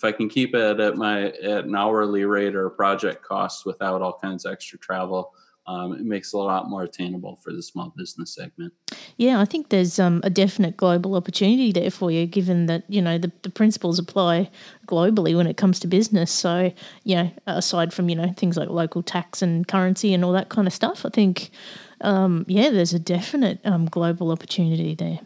if 0.00 0.04
I 0.04 0.12
can 0.12 0.30
keep 0.30 0.54
it 0.54 0.80
at 0.80 0.96
my 0.96 1.24
at 1.26 1.66
an 1.66 1.76
hourly 1.76 2.24
rate 2.24 2.56
or 2.56 2.70
project 2.70 3.22
cost 3.22 3.66
without 3.66 4.00
all 4.00 4.18
kinds 4.18 4.46
of 4.46 4.52
extra 4.52 4.78
travel, 4.78 5.34
um, 5.66 5.92
it 5.92 6.06
makes 6.06 6.32
it 6.32 6.38
a 6.38 6.40
lot 6.40 6.70
more 6.70 6.84
attainable 6.84 7.36
for 7.36 7.52
the 7.52 7.62
small 7.62 7.92
business 7.94 8.34
segment. 8.34 8.72
Yeah, 9.18 9.40
I 9.40 9.44
think 9.44 9.68
there's 9.68 9.98
um, 9.98 10.22
a 10.24 10.30
definite 10.30 10.78
global 10.78 11.14
opportunity 11.16 11.70
there 11.70 11.90
for 11.90 12.10
you, 12.10 12.24
given 12.24 12.64
that 12.64 12.84
you 12.88 13.02
know 13.02 13.18
the, 13.18 13.30
the 13.42 13.50
principles 13.50 13.98
apply 13.98 14.50
globally 14.86 15.36
when 15.36 15.46
it 15.46 15.58
comes 15.58 15.78
to 15.80 15.86
business. 15.86 16.32
So, 16.32 16.72
you 17.04 17.16
know, 17.16 17.30
aside 17.46 17.92
from 17.92 18.08
you 18.08 18.16
know 18.16 18.32
things 18.34 18.56
like 18.56 18.70
local 18.70 19.02
tax 19.02 19.42
and 19.42 19.68
currency 19.68 20.14
and 20.14 20.24
all 20.24 20.32
that 20.32 20.48
kind 20.48 20.66
of 20.66 20.72
stuff, 20.72 21.04
I 21.04 21.10
think, 21.10 21.50
um, 22.00 22.46
yeah, 22.48 22.70
there's 22.70 22.94
a 22.94 22.98
definite 22.98 23.60
um, 23.66 23.84
global 23.84 24.30
opportunity 24.30 24.94
there. 24.94 25.20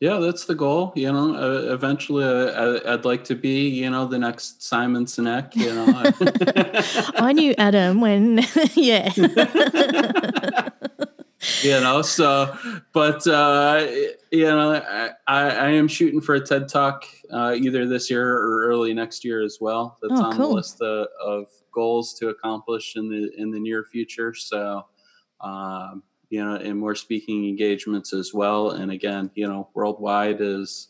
Yeah, 0.00 0.16
that's 0.16 0.46
the 0.46 0.54
goal. 0.54 0.94
You 0.96 1.12
know, 1.12 1.34
uh, 1.36 1.74
eventually, 1.74 2.24
uh, 2.24 2.80
I'd 2.86 3.04
like 3.04 3.22
to 3.24 3.34
be, 3.34 3.68
you 3.68 3.90
know, 3.90 4.06
the 4.06 4.18
next 4.18 4.62
Simon 4.62 5.04
Sinek. 5.04 5.54
You 5.54 5.74
know, 5.74 7.12
I 7.26 7.34
knew 7.34 7.54
Adam 7.58 8.00
when, 8.00 8.38
yeah. 8.74 9.12
you 11.60 11.80
know, 11.82 12.00
so, 12.00 12.56
but 12.94 13.26
uh, 13.26 13.86
you 14.32 14.46
know, 14.46 14.82
I, 15.28 15.50
I 15.50 15.68
am 15.72 15.86
shooting 15.86 16.22
for 16.22 16.34
a 16.34 16.40
TED 16.40 16.70
Talk 16.70 17.04
uh, 17.30 17.54
either 17.58 17.86
this 17.86 18.10
year 18.10 18.26
or 18.26 18.68
early 18.68 18.94
next 18.94 19.22
year 19.22 19.42
as 19.42 19.58
well. 19.60 19.98
That's 20.00 20.18
oh, 20.18 20.24
on 20.24 20.36
cool. 20.38 20.48
the 20.48 20.54
list 20.54 20.80
of, 20.80 21.08
of, 21.22 21.46
goals 21.72 22.14
to 22.14 22.30
accomplish 22.30 22.96
in 22.96 23.08
the 23.08 23.30
in 23.36 23.50
the 23.50 23.60
near 23.60 23.84
future. 23.84 24.34
So. 24.34 24.86
Um, 25.42 26.02
you 26.30 26.42
know, 26.42 26.54
and 26.54 26.78
more 26.78 26.94
speaking 26.94 27.48
engagements 27.48 28.12
as 28.12 28.32
well. 28.32 28.70
And 28.70 28.90
again, 28.90 29.30
you 29.34 29.46
know, 29.46 29.68
worldwide 29.74 30.40
is, 30.40 30.88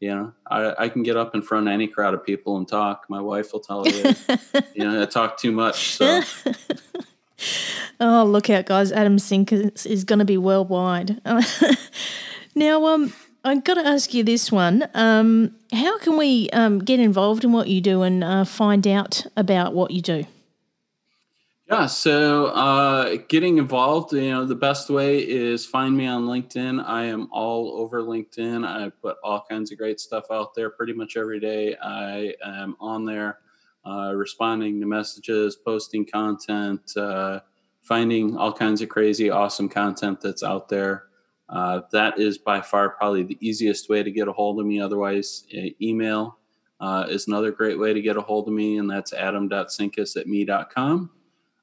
you 0.00 0.14
know, 0.14 0.32
I, 0.48 0.84
I 0.84 0.88
can 0.88 1.02
get 1.02 1.16
up 1.16 1.34
in 1.34 1.42
front 1.42 1.66
of 1.66 1.74
any 1.74 1.88
crowd 1.88 2.14
of 2.14 2.24
people 2.24 2.56
and 2.56 2.66
talk. 2.66 3.04
My 3.08 3.20
wife 3.20 3.52
will 3.52 3.60
tell 3.60 3.86
you, 3.86 4.14
you 4.74 4.84
know, 4.84 5.02
I 5.02 5.04
talk 5.06 5.36
too 5.36 5.50
much. 5.50 5.96
So. 5.96 6.22
oh, 8.00 8.24
look 8.24 8.48
out, 8.48 8.66
guys! 8.66 8.92
Adam 8.92 9.16
Sinkus, 9.16 9.84
is 9.84 10.04
going 10.04 10.20
to 10.20 10.24
be 10.24 10.38
worldwide. 10.38 11.20
now, 12.54 12.86
um, 12.86 13.12
I've 13.44 13.64
got 13.64 13.74
to 13.74 13.86
ask 13.86 14.14
you 14.14 14.22
this 14.22 14.52
one. 14.52 14.88
Um, 14.94 15.56
how 15.72 15.98
can 15.98 16.16
we 16.16 16.48
um, 16.50 16.78
get 16.78 17.00
involved 17.00 17.42
in 17.42 17.50
what 17.50 17.66
you 17.66 17.80
do 17.80 18.02
and 18.02 18.22
uh, 18.22 18.44
find 18.44 18.86
out 18.86 19.26
about 19.36 19.74
what 19.74 19.90
you 19.90 20.02
do? 20.02 20.26
Yeah, 21.70 21.84
so 21.84 22.46
uh, 22.46 23.18
getting 23.28 23.58
involved, 23.58 24.14
you 24.14 24.30
know, 24.30 24.46
the 24.46 24.54
best 24.54 24.88
way 24.88 25.18
is 25.18 25.66
find 25.66 25.94
me 25.94 26.06
on 26.06 26.24
LinkedIn. 26.24 26.82
I 26.82 27.04
am 27.04 27.28
all 27.30 27.78
over 27.78 28.00
LinkedIn. 28.00 28.66
I 28.66 28.88
put 28.88 29.18
all 29.22 29.44
kinds 29.50 29.70
of 29.70 29.76
great 29.76 30.00
stuff 30.00 30.24
out 30.30 30.54
there 30.54 30.70
pretty 30.70 30.94
much 30.94 31.18
every 31.18 31.38
day. 31.38 31.76
I 31.76 32.32
am 32.42 32.74
on 32.80 33.04
there 33.04 33.40
uh, 33.84 34.14
responding 34.14 34.80
to 34.80 34.86
messages, 34.86 35.56
posting 35.56 36.06
content, 36.06 36.80
uh, 36.96 37.40
finding 37.82 38.34
all 38.38 38.52
kinds 38.54 38.80
of 38.80 38.88
crazy, 38.88 39.28
awesome 39.28 39.68
content 39.68 40.22
that's 40.22 40.42
out 40.42 40.70
there. 40.70 41.04
Uh, 41.50 41.82
that 41.92 42.18
is 42.18 42.38
by 42.38 42.62
far 42.62 42.88
probably 42.88 43.24
the 43.24 43.36
easiest 43.46 43.90
way 43.90 44.02
to 44.02 44.10
get 44.10 44.26
a 44.26 44.32
hold 44.32 44.58
of 44.58 44.64
me. 44.64 44.80
Otherwise, 44.80 45.44
email 45.82 46.38
uh, 46.80 47.04
is 47.10 47.28
another 47.28 47.50
great 47.50 47.78
way 47.78 47.92
to 47.92 48.00
get 48.00 48.16
a 48.16 48.22
hold 48.22 48.48
of 48.48 48.54
me, 48.54 48.78
and 48.78 48.88
that's 48.90 49.12
adam.sinkus 49.12 50.16
at 50.16 50.26
me.com. 50.26 51.10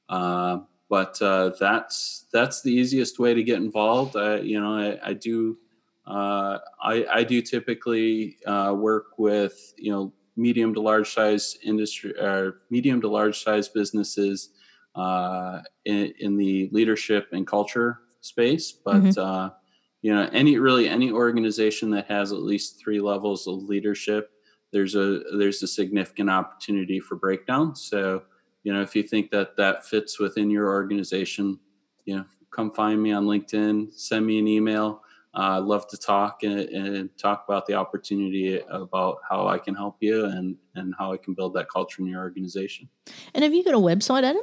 Uh, 0.08 0.58
but 0.88 1.20
uh, 1.20 1.50
that's 1.58 2.26
that's 2.32 2.62
the 2.62 2.72
easiest 2.72 3.18
way 3.18 3.34
to 3.34 3.42
get 3.42 3.56
involved. 3.56 4.16
I, 4.16 4.36
you 4.38 4.60
know, 4.60 4.74
I, 4.74 5.10
I 5.10 5.12
do 5.14 5.58
uh, 6.06 6.58
I, 6.80 7.04
I, 7.12 7.24
do 7.24 7.42
typically 7.42 8.36
uh, 8.46 8.72
work 8.78 9.18
with 9.18 9.74
you 9.76 9.90
know 9.90 10.12
medium 10.36 10.72
to 10.74 10.80
large 10.80 11.12
size 11.12 11.58
industry 11.64 12.16
or 12.20 12.60
medium 12.70 13.00
to 13.00 13.08
large 13.08 13.42
size 13.42 13.68
businesses 13.68 14.50
uh, 14.94 15.62
in, 15.84 16.12
in, 16.20 16.36
the 16.36 16.68
leadership 16.70 17.28
and 17.32 17.44
culture 17.44 17.98
space. 18.20 18.70
But 18.70 19.02
mm-hmm. 19.02 19.54
you 20.02 20.14
know, 20.14 20.28
any 20.32 20.58
really 20.58 20.88
any 20.88 21.10
organization 21.10 21.90
that 21.90 22.06
has 22.06 22.30
at 22.30 22.38
least 22.38 22.78
three 22.78 23.00
levels 23.00 23.48
of 23.48 23.64
leadership, 23.64 24.30
there's 24.72 24.94
a 24.94 25.22
there's 25.36 25.60
a 25.64 25.66
significant 25.66 26.30
opportunity 26.30 27.00
for 27.00 27.16
breakdown. 27.16 27.74
So 27.74 28.22
you 28.66 28.72
know, 28.72 28.82
if 28.82 28.96
you 28.96 29.04
think 29.04 29.30
that 29.30 29.56
that 29.58 29.86
fits 29.86 30.18
within 30.18 30.50
your 30.50 30.66
organization, 30.66 31.60
you 32.04 32.16
know, 32.16 32.24
come 32.50 32.72
find 32.72 33.00
me 33.00 33.12
on 33.12 33.24
LinkedIn, 33.24 33.94
send 33.94 34.26
me 34.26 34.40
an 34.40 34.48
email. 34.48 35.02
Uh, 35.32 35.58
I'd 35.58 35.64
love 35.64 35.86
to 35.86 35.96
talk 35.96 36.42
and, 36.42 36.58
and, 36.58 37.10
talk 37.16 37.44
about 37.46 37.66
the 37.66 37.74
opportunity 37.74 38.58
about 38.68 39.18
how 39.30 39.46
I 39.46 39.58
can 39.58 39.76
help 39.76 39.98
you 40.00 40.24
and, 40.24 40.56
and 40.74 40.92
how 40.98 41.12
I 41.12 41.16
can 41.16 41.34
build 41.34 41.54
that 41.54 41.68
culture 41.72 42.02
in 42.02 42.08
your 42.08 42.20
organization. 42.20 42.88
And 43.34 43.44
have 43.44 43.54
you 43.54 43.62
got 43.62 43.74
a 43.74 43.78
website, 43.78 44.24
Adam? 44.24 44.42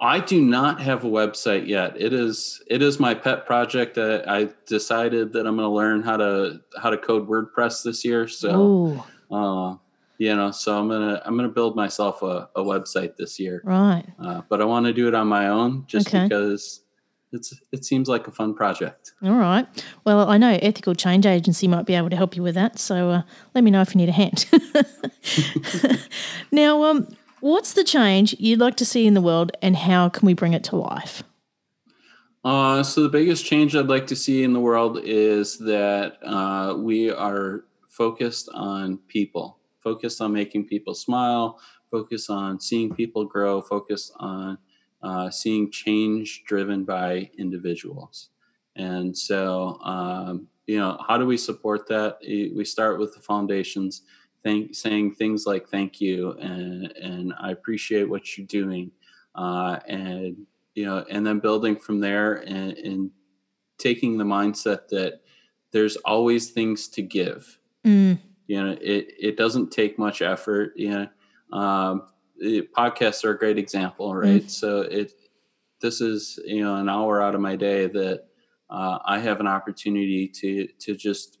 I 0.00 0.18
do 0.18 0.42
not 0.42 0.80
have 0.80 1.04
a 1.04 1.08
website 1.08 1.68
yet. 1.68 1.94
It 1.96 2.12
is 2.12 2.64
it 2.68 2.82
is 2.82 2.98
my 2.98 3.14
pet 3.14 3.46
project. 3.46 3.96
I, 3.96 4.22
I 4.26 4.48
decided 4.66 5.32
that 5.34 5.46
I'm 5.46 5.56
going 5.56 5.68
to 5.68 5.68
learn 5.68 6.02
how 6.02 6.16
to 6.16 6.62
how 6.82 6.90
to 6.90 6.98
code 6.98 7.28
WordPress 7.28 7.84
this 7.84 8.04
year. 8.04 8.26
So, 8.26 9.04
uh, 9.30 9.76
you 10.24 10.34
know, 10.34 10.50
so 10.50 10.78
I'm 10.78 10.88
gonna 10.88 11.22
I'm 11.24 11.36
gonna 11.36 11.48
build 11.48 11.76
myself 11.76 12.22
a, 12.22 12.48
a 12.56 12.62
website 12.62 13.16
this 13.16 13.38
year. 13.38 13.62
Right. 13.64 14.04
Uh, 14.18 14.42
but 14.48 14.60
I 14.60 14.64
want 14.64 14.86
to 14.86 14.92
do 14.92 15.08
it 15.08 15.14
on 15.14 15.28
my 15.28 15.48
own, 15.48 15.84
just 15.86 16.08
okay. 16.08 16.24
because 16.24 16.82
it's 17.32 17.54
it 17.72 17.84
seems 17.84 18.08
like 18.08 18.26
a 18.28 18.30
fun 18.30 18.54
project. 18.54 19.12
All 19.22 19.34
right. 19.34 19.66
Well, 20.04 20.28
I 20.28 20.38
know 20.38 20.58
Ethical 20.62 20.94
Change 20.94 21.26
Agency 21.26 21.68
might 21.68 21.86
be 21.86 21.94
able 21.94 22.10
to 22.10 22.16
help 22.16 22.36
you 22.36 22.42
with 22.42 22.54
that. 22.54 22.78
So 22.78 23.10
uh, 23.10 23.22
let 23.54 23.64
me 23.64 23.70
know 23.70 23.80
if 23.80 23.94
you 23.94 23.98
need 23.98 24.08
a 24.08 24.12
hand. 24.12 24.46
now, 26.52 26.84
um, 26.84 27.08
What's 27.44 27.74
the 27.74 27.84
change 27.84 28.34
you'd 28.38 28.58
like 28.58 28.76
to 28.76 28.86
see 28.86 29.06
in 29.06 29.12
the 29.12 29.20
world 29.20 29.52
and 29.60 29.76
how 29.76 30.08
can 30.08 30.24
we 30.24 30.32
bring 30.32 30.54
it 30.54 30.64
to 30.64 30.76
life? 30.76 31.22
Uh, 32.42 32.82
so, 32.82 33.02
the 33.02 33.10
biggest 33.10 33.44
change 33.44 33.76
I'd 33.76 33.86
like 33.86 34.06
to 34.06 34.16
see 34.16 34.42
in 34.42 34.54
the 34.54 34.60
world 34.60 34.98
is 35.04 35.58
that 35.58 36.16
uh, 36.24 36.74
we 36.78 37.10
are 37.10 37.64
focused 37.90 38.48
on 38.54 38.96
people, 39.08 39.58
focused 39.84 40.20
on 40.20 40.32
making 40.32 40.66
people 40.66 40.94
smile, 40.94 41.60
focused 41.90 42.30
on 42.30 42.58
seeing 42.58 42.92
people 42.92 43.24
grow, 43.24 43.60
focused 43.60 44.12
on 44.16 44.58
uh, 45.02 45.30
seeing 45.30 45.70
change 45.70 46.42
driven 46.44 46.84
by 46.84 47.30
individuals. 47.38 48.30
And 48.74 49.16
so, 49.16 49.78
um, 49.82 50.48
you 50.66 50.78
know, 50.78 50.98
how 51.06 51.18
do 51.18 51.26
we 51.26 51.36
support 51.36 51.86
that? 51.88 52.18
We 52.22 52.64
start 52.64 52.98
with 52.98 53.14
the 53.14 53.20
foundations 53.20 54.02
thank, 54.42 54.74
saying 54.74 55.14
things 55.14 55.46
like 55.46 55.68
thank 55.68 56.00
you 56.00 56.32
and 56.32 56.92
and 56.96 57.32
I 57.40 57.50
appreciate 57.50 58.08
what 58.08 58.36
you're 58.36 58.46
doing, 58.46 58.90
uh, 59.34 59.78
and 59.86 60.46
you 60.74 60.84
know, 60.86 61.04
and 61.10 61.26
then 61.26 61.38
building 61.38 61.76
from 61.76 62.00
there 62.00 62.34
and, 62.34 62.72
and 62.72 63.10
taking 63.78 64.18
the 64.18 64.24
mindset 64.24 64.88
that 64.88 65.20
there's 65.72 65.96
always 65.96 66.50
things 66.50 66.88
to 66.88 67.02
give. 67.02 67.58
Mm. 67.84 68.18
You 68.46 68.62
know, 68.62 68.76
it 68.80 69.14
it 69.18 69.36
doesn't 69.36 69.70
take 69.70 69.98
much 69.98 70.22
effort. 70.22 70.72
You 70.76 70.90
know, 70.90 71.58
um, 71.58 72.08
podcasts 72.76 73.24
are 73.24 73.30
a 73.30 73.38
great 73.38 73.58
example, 73.58 74.14
right? 74.14 74.44
Mm. 74.44 74.50
So 74.50 74.82
it 74.82 75.12
this 75.80 76.00
is 76.00 76.38
you 76.44 76.62
know 76.62 76.76
an 76.76 76.88
hour 76.88 77.22
out 77.22 77.34
of 77.34 77.40
my 77.40 77.56
day 77.56 77.86
that 77.86 78.24
uh, 78.70 78.98
I 79.04 79.18
have 79.20 79.40
an 79.40 79.46
opportunity 79.46 80.28
to 80.28 80.66
to 80.80 80.94
just 80.94 81.38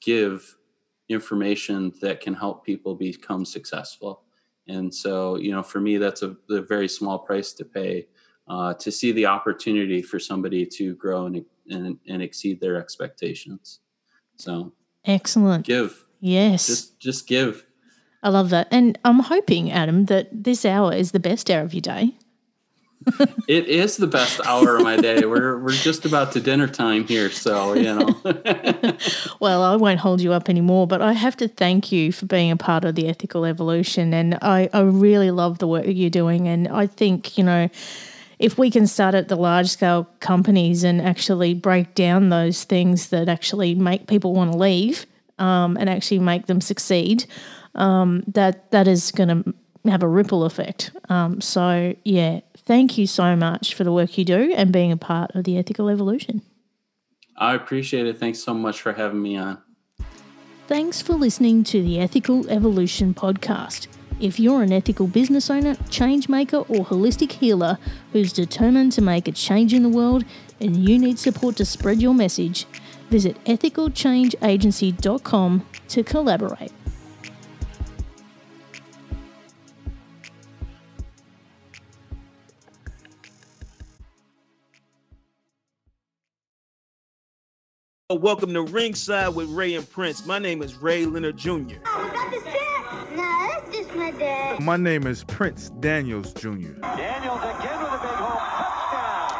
give 0.00 0.56
information 1.08 1.92
that 2.00 2.20
can 2.20 2.34
help 2.34 2.64
people 2.64 2.94
become 2.94 3.44
successful. 3.44 4.22
And 4.68 4.94
so, 4.94 5.36
you 5.36 5.50
know, 5.50 5.62
for 5.62 5.80
me, 5.80 5.96
that's 5.96 6.22
a, 6.22 6.36
a 6.50 6.60
very 6.60 6.88
small 6.88 7.18
price 7.18 7.52
to 7.54 7.64
pay 7.64 8.06
uh, 8.48 8.74
to 8.74 8.90
see 8.90 9.12
the 9.12 9.26
opportunity 9.26 10.02
for 10.02 10.18
somebody 10.18 10.64
to 10.66 10.94
grow 10.96 11.26
and, 11.26 11.44
and, 11.70 11.98
and 12.06 12.22
exceed 12.22 12.60
their 12.60 12.76
expectations. 12.76 13.80
So, 14.36 14.72
excellent. 15.04 15.64
Give. 15.66 16.04
Yes. 16.20 16.66
Just, 16.66 17.00
just 17.00 17.26
give. 17.26 17.64
I 18.22 18.30
love 18.30 18.50
that. 18.50 18.68
And 18.70 18.98
I'm 19.04 19.20
hoping, 19.20 19.70
Adam, 19.70 20.06
that 20.06 20.28
this 20.32 20.64
hour 20.64 20.92
is 20.92 21.12
the 21.12 21.20
best 21.20 21.50
hour 21.50 21.62
of 21.62 21.72
your 21.72 21.82
day 21.82 22.14
it 23.48 23.66
is 23.66 23.96
the 23.96 24.06
best 24.06 24.40
hour 24.46 24.76
of 24.76 24.82
my 24.82 24.96
day. 24.96 25.24
We're 25.24 25.58
we're 25.58 25.70
just 25.70 26.04
about 26.04 26.32
to 26.32 26.40
dinner 26.40 26.66
time 26.66 27.06
here, 27.06 27.30
so 27.30 27.74
you 27.74 27.84
know. 27.84 28.20
well, 29.40 29.62
I 29.62 29.76
won't 29.76 30.00
hold 30.00 30.20
you 30.20 30.32
up 30.32 30.48
anymore, 30.48 30.86
but 30.86 31.00
I 31.00 31.12
have 31.12 31.36
to 31.38 31.48
thank 31.48 31.92
you 31.92 32.12
for 32.12 32.26
being 32.26 32.50
a 32.50 32.56
part 32.56 32.84
of 32.84 32.94
the 32.94 33.08
ethical 33.08 33.44
evolution, 33.44 34.12
and 34.12 34.34
I 34.42 34.68
I 34.72 34.80
really 34.80 35.30
love 35.30 35.58
the 35.58 35.68
work 35.68 35.84
that 35.84 35.94
you're 35.94 36.10
doing, 36.10 36.48
and 36.48 36.68
I 36.68 36.86
think 36.86 37.38
you 37.38 37.44
know. 37.44 37.68
If 38.38 38.56
we 38.56 38.70
can 38.70 38.86
start 38.86 39.16
at 39.16 39.26
the 39.26 39.34
large 39.34 39.66
scale 39.66 40.08
companies 40.20 40.84
and 40.84 41.02
actually 41.02 41.54
break 41.54 41.96
down 41.96 42.28
those 42.28 42.62
things 42.62 43.08
that 43.08 43.28
actually 43.28 43.74
make 43.74 44.06
people 44.06 44.32
want 44.32 44.52
to 44.52 44.56
leave 44.56 45.06
um, 45.38 45.76
and 45.76 45.88
actually 45.88 46.18
make 46.18 46.46
them 46.46 46.60
succeed, 46.60 47.26
um, 47.74 48.24
that 48.26 48.70
that 48.70 48.88
is 48.88 49.10
going 49.12 49.28
to 49.28 49.54
have 49.90 50.02
a 50.02 50.08
ripple 50.08 50.44
effect. 50.44 50.90
Um, 51.08 51.40
so 51.40 51.94
yeah, 52.04 52.40
Thank 52.68 52.98
you 52.98 53.06
so 53.06 53.34
much 53.34 53.72
for 53.72 53.82
the 53.82 53.90
work 53.90 54.18
you 54.18 54.26
do 54.26 54.52
and 54.54 54.70
being 54.70 54.92
a 54.92 54.96
part 54.98 55.34
of 55.34 55.44
the 55.44 55.56
ethical 55.56 55.88
evolution. 55.88 56.42
I 57.34 57.54
appreciate 57.54 58.06
it. 58.06 58.18
Thanks 58.18 58.40
so 58.40 58.52
much 58.52 58.82
for 58.82 58.92
having 58.92 59.22
me 59.22 59.38
on. 59.38 59.56
Thanks 60.66 61.00
for 61.00 61.14
listening 61.14 61.64
to 61.64 61.82
the 61.82 61.98
Ethical 61.98 62.46
Evolution 62.50 63.14
podcast. 63.14 63.86
If 64.20 64.38
you're 64.38 64.62
an 64.62 64.70
ethical 64.70 65.06
business 65.06 65.48
owner, 65.48 65.76
change 65.88 66.28
maker, 66.28 66.58
or 66.58 66.84
holistic 66.84 67.32
healer 67.32 67.78
who's 68.12 68.34
determined 68.34 68.92
to 68.92 69.00
make 69.00 69.26
a 69.26 69.32
change 69.32 69.72
in 69.72 69.82
the 69.82 69.88
world 69.88 70.26
and 70.60 70.76
you 70.76 70.98
need 70.98 71.18
support 71.18 71.56
to 71.56 71.64
spread 71.64 72.02
your 72.02 72.12
message, 72.12 72.66
visit 73.08 73.42
ethicalchangeagency.com 73.44 75.66
to 75.88 76.02
collaborate. 76.02 76.72
Welcome 88.10 88.54
to 88.54 88.62
Ringside 88.62 89.34
with 89.34 89.50
Ray 89.50 89.74
and 89.74 89.86
Prince. 89.88 90.24
My 90.24 90.38
name 90.38 90.62
is 90.62 90.76
Ray 90.76 91.04
Leonard 91.04 91.36
Jr. 91.36 91.74
Oh, 91.84 93.06
no, 93.14 93.48
that's 93.52 93.70
just 93.76 93.94
my 93.94 94.10
dad. 94.12 94.60
My 94.60 94.78
name 94.78 95.06
is 95.06 95.24
Prince 95.24 95.68
Daniels 95.80 96.32
Jr. 96.32 96.48
Daniels 96.48 97.42
again 97.42 97.82
with 97.82 97.92
a 97.92 97.98
big 98.00 98.00
home 98.00 98.00
touchdown. 98.00 98.17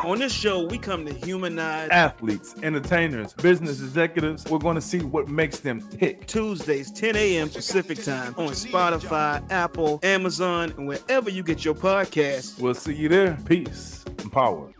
On 0.04 0.18
this 0.18 0.32
show, 0.32 0.62
we 0.64 0.78
come 0.78 1.04
to 1.06 1.12
humanize 1.12 1.88
athletes, 1.90 2.54
entertainers, 2.62 3.32
business 3.34 3.80
executives. 3.80 4.44
We're 4.48 4.58
going 4.58 4.76
to 4.76 4.80
see 4.80 5.00
what 5.00 5.26
makes 5.28 5.58
them 5.58 5.80
tick. 5.90 6.26
Tuesdays, 6.26 6.92
10 6.92 7.16
a.m. 7.16 7.48
Pacific 7.48 8.02
time 8.04 8.32
on 8.36 8.50
Spotify, 8.50 9.42
Apple, 9.50 9.98
Amazon, 10.04 10.72
and 10.76 10.86
wherever 10.86 11.30
you 11.30 11.42
get 11.42 11.64
your 11.64 11.74
podcasts. 11.74 12.60
We'll 12.60 12.74
see 12.74 12.94
you 12.94 13.08
there. 13.08 13.36
Peace 13.44 14.04
and 14.18 14.30
power. 14.30 14.72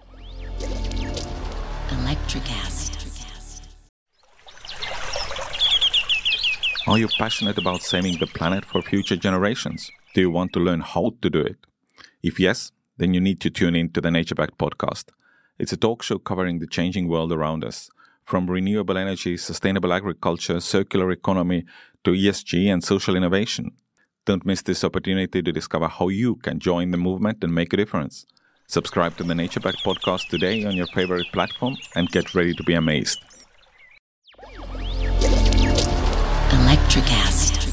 Electricast. 1.89 2.87
Are 6.87 6.97
you 6.97 7.09
passionate 7.19 7.59
about 7.59 7.83
saving 7.83 8.19
the 8.19 8.27
planet 8.27 8.65
for 8.65 8.83
future 8.83 9.17
generations? 9.17 9.91
Do 10.15 10.21
you 10.21 10.31
want 10.31 10.53
to 10.53 10.61
learn 10.61 10.81
how 10.81 11.15
to 11.23 11.29
do 11.29 11.41
it? 11.41 11.57
If 12.23 12.39
yes, 12.39 12.73
then 12.99 13.15
you 13.15 13.21
need 13.21 13.41
to 13.41 13.51
tune 13.51 13.75
in 13.75 13.91
to 13.91 14.01
the 14.01 14.11
Nature 14.11 14.35
Back 14.35 14.59
podcast. 14.59 15.07
It's 15.59 15.73
a 15.73 15.77
talk 15.77 16.03
show 16.03 16.19
covering 16.19 16.59
the 16.59 16.67
changing 16.67 17.09
world 17.09 17.33
around 17.33 17.65
us, 17.65 17.89
from 18.25 18.51
renewable 18.51 18.99
energy, 18.99 19.37
sustainable 19.37 19.93
agriculture, 19.93 20.61
circular 20.61 21.11
economy, 21.11 21.65
to 22.05 22.11
ESG 22.11 22.67
and 22.73 22.85
social 22.85 23.17
innovation. 23.17 23.71
Don't 24.27 24.45
miss 24.45 24.63
this 24.63 24.85
opportunity 24.85 25.43
to 25.43 25.53
discover 25.53 25.89
how 25.89 26.09
you 26.09 26.37
can 26.37 26.59
join 26.59 26.91
the 26.91 26.99
movement 26.99 27.43
and 27.43 27.55
make 27.55 27.73
a 27.73 27.77
difference. 27.77 28.27
Subscribe 28.67 29.17
to 29.17 29.25
the 29.25 29.35
Nature 29.35 29.61
Back 29.61 29.77
podcast 29.77 30.29
today 30.29 30.65
on 30.65 30.77
your 30.77 30.87
favorite 30.89 31.27
platform 31.33 31.77
and 31.95 32.11
get 32.11 32.35
ready 32.35 32.53
to 32.53 32.63
be 32.65 32.75
amazed. 32.75 33.25
Electricast. 36.51 37.68